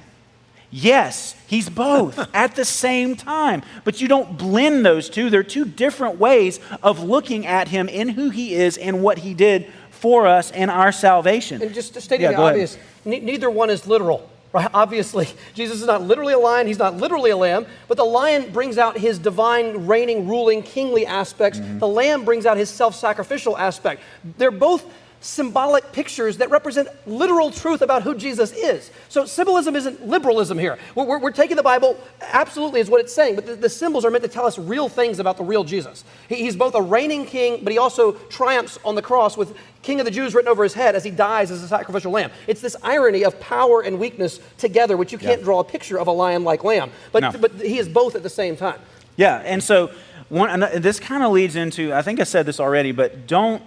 [0.74, 3.62] Yes, he's both at the same time.
[3.84, 5.30] But you don't blend those two.
[5.30, 9.34] They're two different ways of looking at him in who he is and what he
[9.34, 11.62] did for us and our salvation.
[11.62, 14.28] And just stating yeah, the obvious, neither one is literal.
[14.52, 14.68] Right?
[14.74, 18.52] Obviously, Jesus is not literally a lion, he's not literally a lamb, but the lion
[18.52, 21.58] brings out his divine, reigning, ruling, kingly aspects.
[21.58, 21.78] Mm-hmm.
[21.78, 24.02] The lamb brings out his self sacrificial aspect.
[24.36, 24.84] They're both
[25.22, 28.90] symbolic pictures that represent literal truth about who Jesus is.
[29.08, 30.78] So symbolism isn't liberalism here.
[30.94, 34.04] We're, we're, we're taking the Bible absolutely is what it's saying, but the, the, symbols
[34.04, 36.04] are meant to tell us real things about the real Jesus.
[36.28, 40.00] He, he's both a reigning king, but he also triumphs on the cross with King
[40.00, 42.30] of the Jews written over his head as he dies as a sacrificial lamb.
[42.46, 45.44] It's this irony of power and weakness together, which you can't yeah.
[45.44, 46.90] draw a picture of a lion like lamb.
[47.12, 47.32] But, no.
[47.32, 48.80] but he is both at the same time.
[49.16, 49.90] Yeah, and so
[50.28, 53.62] one, this kind of leads into, I think I said this already, but don't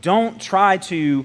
[0.00, 1.24] don't try to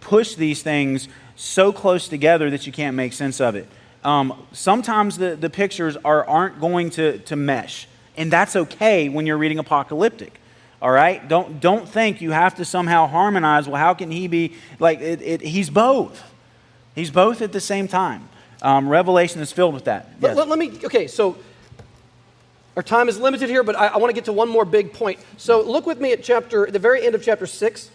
[0.00, 3.66] push these things so close together that you can't make sense of it.
[4.04, 7.86] Um, sometimes the, the pictures are, aren't going to, to mesh,
[8.16, 10.40] and that's okay when you're reading apocalyptic.
[10.80, 11.26] All right?
[11.28, 13.68] Don't, don't think you have to somehow harmonize.
[13.68, 16.22] Well, how can he be like it, it, he's both?
[16.96, 18.28] He's both at the same time.
[18.60, 20.08] Um, Revelation is filled with that.
[20.20, 20.36] Yes.
[20.36, 21.36] Let, let, me, okay, so
[22.76, 24.92] our time is limited here, but I, I want to get to one more big
[24.92, 25.20] point.
[25.36, 27.90] So look with me at chapter, the very end of chapter 6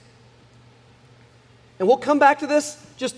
[1.79, 2.83] and we'll come back to this.
[2.97, 3.15] Just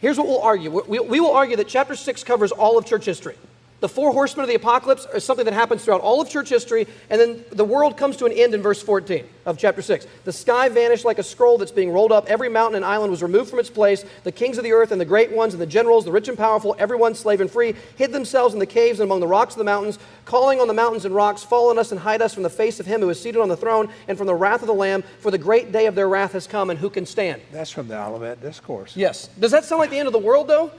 [0.00, 3.04] here's what we'll argue we, we will argue that chapter 6 covers all of church
[3.04, 3.36] history.
[3.80, 6.86] The four horsemen of the apocalypse are something that happens throughout all of church history,
[7.10, 10.06] and then the world comes to an end in verse 14 of chapter 6.
[10.24, 12.26] The sky vanished like a scroll that's being rolled up.
[12.26, 14.02] Every mountain and island was removed from its place.
[14.24, 16.38] The kings of the earth and the great ones and the generals, the rich and
[16.38, 19.58] powerful, everyone slave and free, hid themselves in the caves and among the rocks of
[19.58, 22.44] the mountains, calling on the mountains and rocks, fall on us and hide us from
[22.44, 24.68] the face of him who is seated on the throne and from the wrath of
[24.68, 27.42] the Lamb, for the great day of their wrath has come, and who can stand?
[27.52, 28.96] That's from the Olivet Discourse.
[28.96, 29.28] Yes.
[29.38, 30.70] Does that sound like the end of the world, though?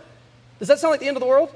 [0.58, 1.54] Does that sound like the end of the world?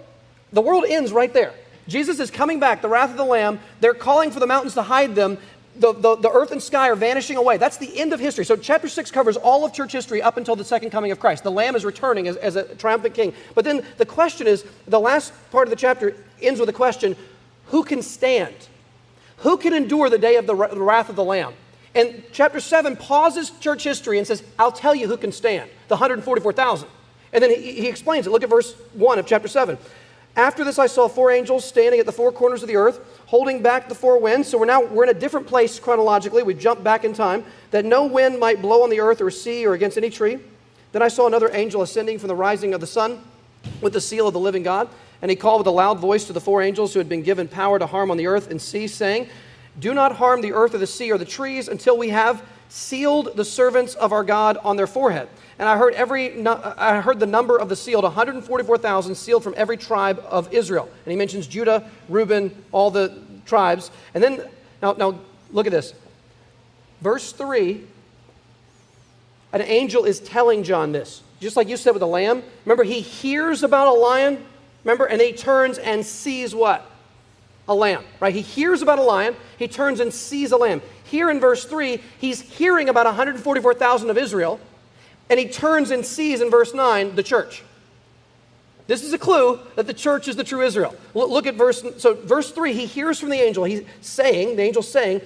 [0.54, 1.54] The world ends right there.
[1.88, 3.60] Jesus is coming back, the wrath of the Lamb.
[3.80, 5.38] They're calling for the mountains to hide them.
[5.78, 7.58] The, the, the, earth and sky are vanishing away.
[7.58, 8.43] That's the end of history.
[8.43, 11.43] So, chapter 6 covers all of church history up until the second coming of Christ.
[11.43, 13.34] The Lamb is returning as, as a triumphant king.
[13.56, 17.16] But then the question is the last part of the chapter ends with a question
[17.68, 18.54] who can stand?
[19.38, 21.54] Who can endure the day of the, wrath of the Lamb?
[21.95, 25.95] And chapter 7 pauses church history and says, I'll tell you who can stand the
[25.95, 26.88] 144,000.
[27.34, 28.30] And then he, he explains it.
[28.30, 29.78] Look at verse 1 of chapter 7.
[30.36, 33.62] After this, I saw four angels standing at the four corners of the earth, holding
[33.62, 34.48] back the four winds.
[34.48, 36.42] So we're now we're in a different place chronologically.
[36.42, 39.66] We jump back in time that no wind might blow on the earth or sea
[39.66, 40.40] or against any tree.
[40.94, 43.22] Then I saw another angel ascending from the rising of the sun
[43.82, 44.88] with the seal of the living God,
[45.22, 47.48] and he called with a loud voice to the four angels who had been given
[47.48, 49.28] power to harm on the earth and sea, saying,
[49.80, 53.36] "Do not harm the earth or the sea or the trees until we have sealed
[53.36, 55.28] the servants of our God on their forehead."
[55.62, 59.53] And I heard, every, uh, I heard the number of the sealed 144,000 sealed from
[59.55, 60.89] every tribe of Israel.
[61.05, 63.91] And he mentions Judah, Reuben, all the tribes.
[64.16, 64.41] And then,
[64.82, 65.20] now, now
[65.51, 65.93] look at this.
[67.01, 67.86] Verse 3
[69.53, 71.22] an angel is telling John this.
[71.39, 72.41] Just like you said with the lamb.
[72.66, 74.43] Remember, he hears about a lion,
[74.84, 76.89] remember, and he turns and sees what?
[77.68, 78.34] A lamb, right?
[78.34, 80.82] He hears about a lion, he turns and sees a lamb.
[81.03, 84.59] Here in verse 3, he's hearing about 144,000 of Israel,
[85.32, 87.64] and he turns and sees in verse 9 the church.
[88.88, 90.94] This is a clue that the church is the true Israel.
[91.14, 94.84] Look at verse so verse 3 he hears from the angel he's saying the angel
[94.84, 95.22] saying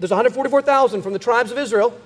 [0.00, 1.96] there's 144,000 from the tribes of Israel.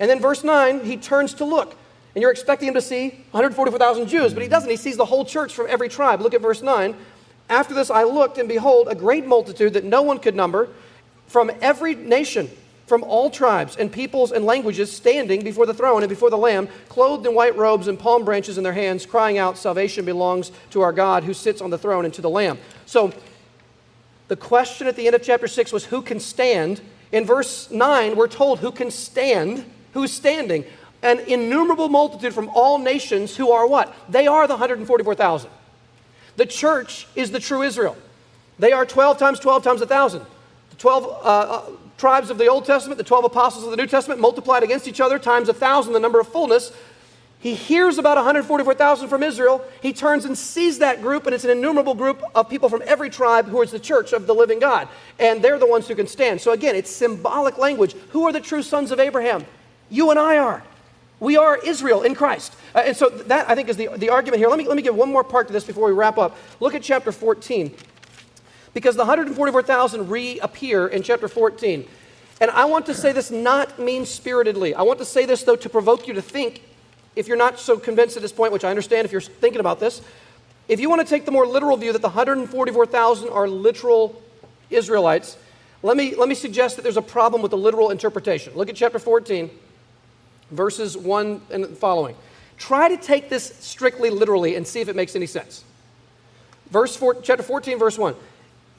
[0.00, 1.76] And then verse 9 he turns to look.
[2.14, 4.70] And you're expecting him to see 144,000 Jews, but he doesn't.
[4.70, 6.22] He sees the whole church from every tribe.
[6.22, 6.96] Look at verse 9.
[7.50, 10.70] After this I looked and behold a great multitude that no one could number
[11.26, 12.50] from every nation
[12.86, 16.68] from all tribes and peoples and languages standing before the throne and before the Lamb,
[16.88, 20.80] clothed in white robes and palm branches in their hands, crying out, Salvation belongs to
[20.80, 22.58] our God who sits on the throne and to the Lamb.
[22.86, 23.12] So
[24.28, 26.80] the question at the end of chapter 6 was who can stand?
[27.12, 29.64] In verse 9, we're told who can stand.
[29.92, 30.64] who's standing?
[31.02, 33.94] An innumerable multitude from all nations who are what?
[34.08, 35.50] They are the 144,000.
[36.36, 37.96] The church is the true Israel.
[38.58, 40.22] They are 12 times 12 times 1,000.
[40.70, 43.86] The 12 uh, uh, tribes of the Old Testament, the 12 apostles of the New
[43.86, 46.72] Testament multiplied against each other times a 1,000, the number of fullness.
[47.38, 49.64] He hears about 144,000 from Israel.
[49.80, 53.10] He turns and sees that group, and it's an innumerable group of people from every
[53.10, 54.88] tribe who is the church of the living God.
[55.18, 56.40] And they're the ones who can stand.
[56.40, 57.94] So again, it's symbolic language.
[58.10, 59.44] Who are the true sons of Abraham?
[59.90, 60.64] You and I are.
[61.20, 62.54] We are Israel in Christ.
[62.74, 64.48] Uh, and so that, I think, is the, the argument here.
[64.48, 66.36] Let me, let me give one more part to this before we wrap up.
[66.60, 67.74] Look at chapter 14.
[68.76, 71.88] Because the 144,000 reappear in chapter 14.
[72.42, 74.74] And I want to say this not mean spiritedly.
[74.74, 76.62] I want to say this, though, to provoke you to think,
[77.14, 79.80] if you're not so convinced at this point, which I understand if you're thinking about
[79.80, 80.02] this.
[80.68, 84.22] If you want to take the more literal view that the 144,000 are literal
[84.68, 85.38] Israelites,
[85.82, 88.52] let me, let me suggest that there's a problem with the literal interpretation.
[88.54, 89.48] Look at chapter 14
[90.50, 92.14] verses 1 and following.
[92.58, 95.64] Try to take this strictly literally and see if it makes any sense.
[96.70, 98.14] Verse four, chapter 14, verse 1.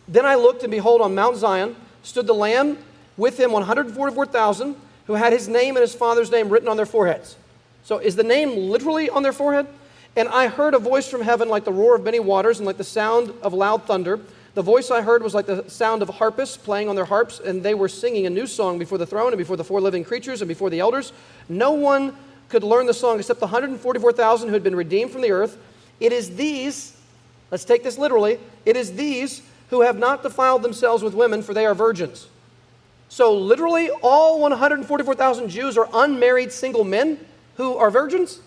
[0.08, 2.78] Then I looked, and behold, on Mount Zion stood the Lamb,
[3.18, 4.76] with him 144,000,
[5.08, 7.36] who had his name and his father's name written on their foreheads.
[7.84, 9.68] So is the name literally on their forehead?
[10.16, 12.78] And I heard a voice from heaven like the roar of many waters and like
[12.78, 14.20] the sound of loud thunder.
[14.56, 17.62] The voice I heard was like the sound of harpists playing on their harps, and
[17.62, 20.42] they were singing a new song before the throne and before the four living creatures
[20.42, 21.14] and before the elders.
[21.48, 22.16] No one
[22.50, 25.58] could learn the song except the 144,000 who had been redeemed from the earth.
[26.00, 26.98] It is these,
[27.52, 31.54] let's take this literally, it is these who have not defiled themselves with women, for
[31.54, 32.28] they are virgins.
[33.10, 37.20] So, literally, all 144,000 Jews are unmarried single men
[37.56, 38.40] who are virgins?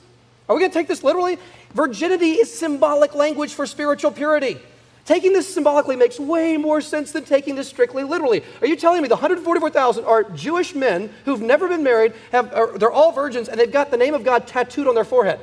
[0.49, 1.39] Are we going to take this literally?
[1.75, 4.59] Virginity is symbolic language for spiritual purity.
[5.05, 8.45] Taking this symbolically makes way more sense than taking this strictly literally.
[8.61, 12.79] Are you telling me the 144,000 are Jewish men who've never been married, have, are,
[12.79, 15.41] they're all virgins, and they've got the name of God tattooed on their forehead?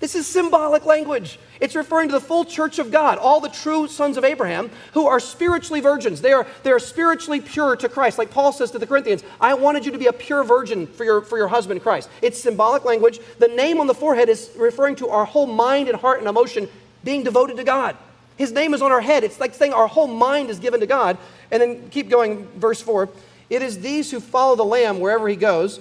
[0.00, 1.38] This is symbolic language.
[1.60, 5.06] It's referring to the full church of God, all the true sons of Abraham who
[5.06, 6.22] are spiritually virgins.
[6.22, 8.16] They are, they are spiritually pure to Christ.
[8.16, 11.04] Like Paul says to the Corinthians, I wanted you to be a pure virgin for
[11.04, 12.08] your, for your husband Christ.
[12.22, 13.20] It's symbolic language.
[13.38, 16.66] The name on the forehead is referring to our whole mind and heart and emotion
[17.04, 17.94] being devoted to God.
[18.38, 19.22] His name is on our head.
[19.22, 21.18] It's like saying our whole mind is given to God.
[21.50, 23.10] And then keep going, verse 4.
[23.50, 25.78] It is these who follow the Lamb wherever he goes.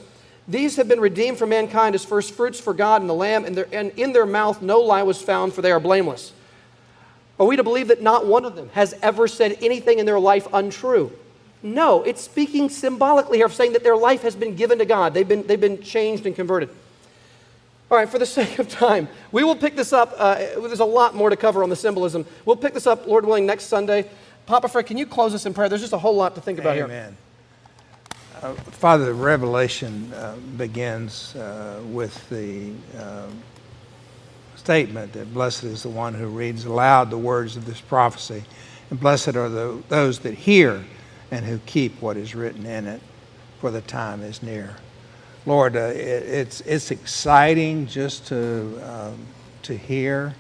[0.49, 3.55] These have been redeemed from mankind as first fruits for God and the Lamb, and,
[3.71, 6.33] and in their mouth no lie was found, for they are blameless.
[7.39, 10.19] Are we to believe that not one of them has ever said anything in their
[10.19, 11.11] life untrue?
[11.61, 15.13] No, it's speaking symbolically here of saying that their life has been given to God.
[15.13, 16.69] They've been, they've been changed and converted.
[17.91, 20.15] All right, for the sake of time, we will pick this up.
[20.17, 22.25] Uh, there's a lot more to cover on the symbolism.
[22.45, 24.09] We'll pick this up, Lord willing, next Sunday.
[24.47, 25.69] Papa Fred, can you close us in prayer?
[25.69, 26.85] There's just a whole lot to think about here.
[26.85, 27.11] Amen.
[27.11, 27.17] here.
[28.41, 33.27] Uh, Father, the Revelation uh, begins uh, with the uh,
[34.55, 38.45] statement that blessed is the one who reads aloud the words of this prophecy,
[38.89, 40.85] and blessed are the, those that hear
[41.31, 43.01] and who keep what is written in it,
[43.59, 44.77] for the time is near.
[45.45, 49.17] Lord, uh, it, it's, it's exciting just to, um,
[49.63, 50.33] to hear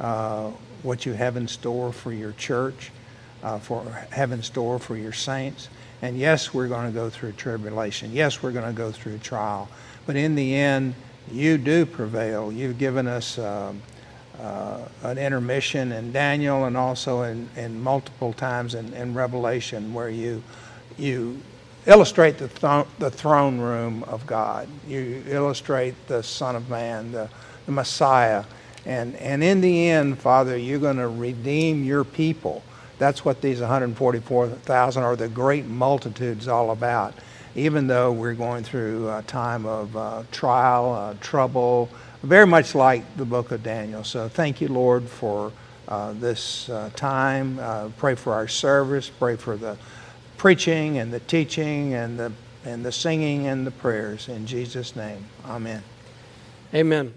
[0.00, 0.50] uh,
[0.82, 2.90] what you have in store for your church,
[3.60, 5.68] for have in store for your saints.
[6.02, 8.12] And yes, we're going to go through tribulation.
[8.12, 9.68] Yes, we're going to go through trial.
[10.06, 10.94] But in the end,
[11.32, 12.52] you do prevail.
[12.52, 13.80] You've given us um,
[14.40, 20.10] uh, an intermission in Daniel and also in, in multiple times in, in Revelation where
[20.10, 20.42] you,
[20.98, 21.40] you
[21.86, 24.68] illustrate the, th- the throne room of God.
[24.86, 27.28] You illustrate the Son of Man, the,
[27.66, 28.44] the Messiah.
[28.86, 32.62] And, and in the end, Father, you're going to redeem your people.
[32.98, 37.14] That's what these 144,000 or the great multitudes all about.
[37.56, 41.88] Even though we're going through a time of uh, trial, uh, trouble,
[42.22, 44.02] very much like the book of Daniel.
[44.02, 45.52] So thank you, Lord, for
[45.86, 47.58] uh, this uh, time.
[47.60, 49.08] Uh, pray for our service.
[49.08, 49.76] Pray for the
[50.36, 52.32] preaching and the teaching and the,
[52.64, 54.28] and the singing and the prayers.
[54.28, 55.82] In Jesus' name, amen.
[56.74, 57.14] Amen.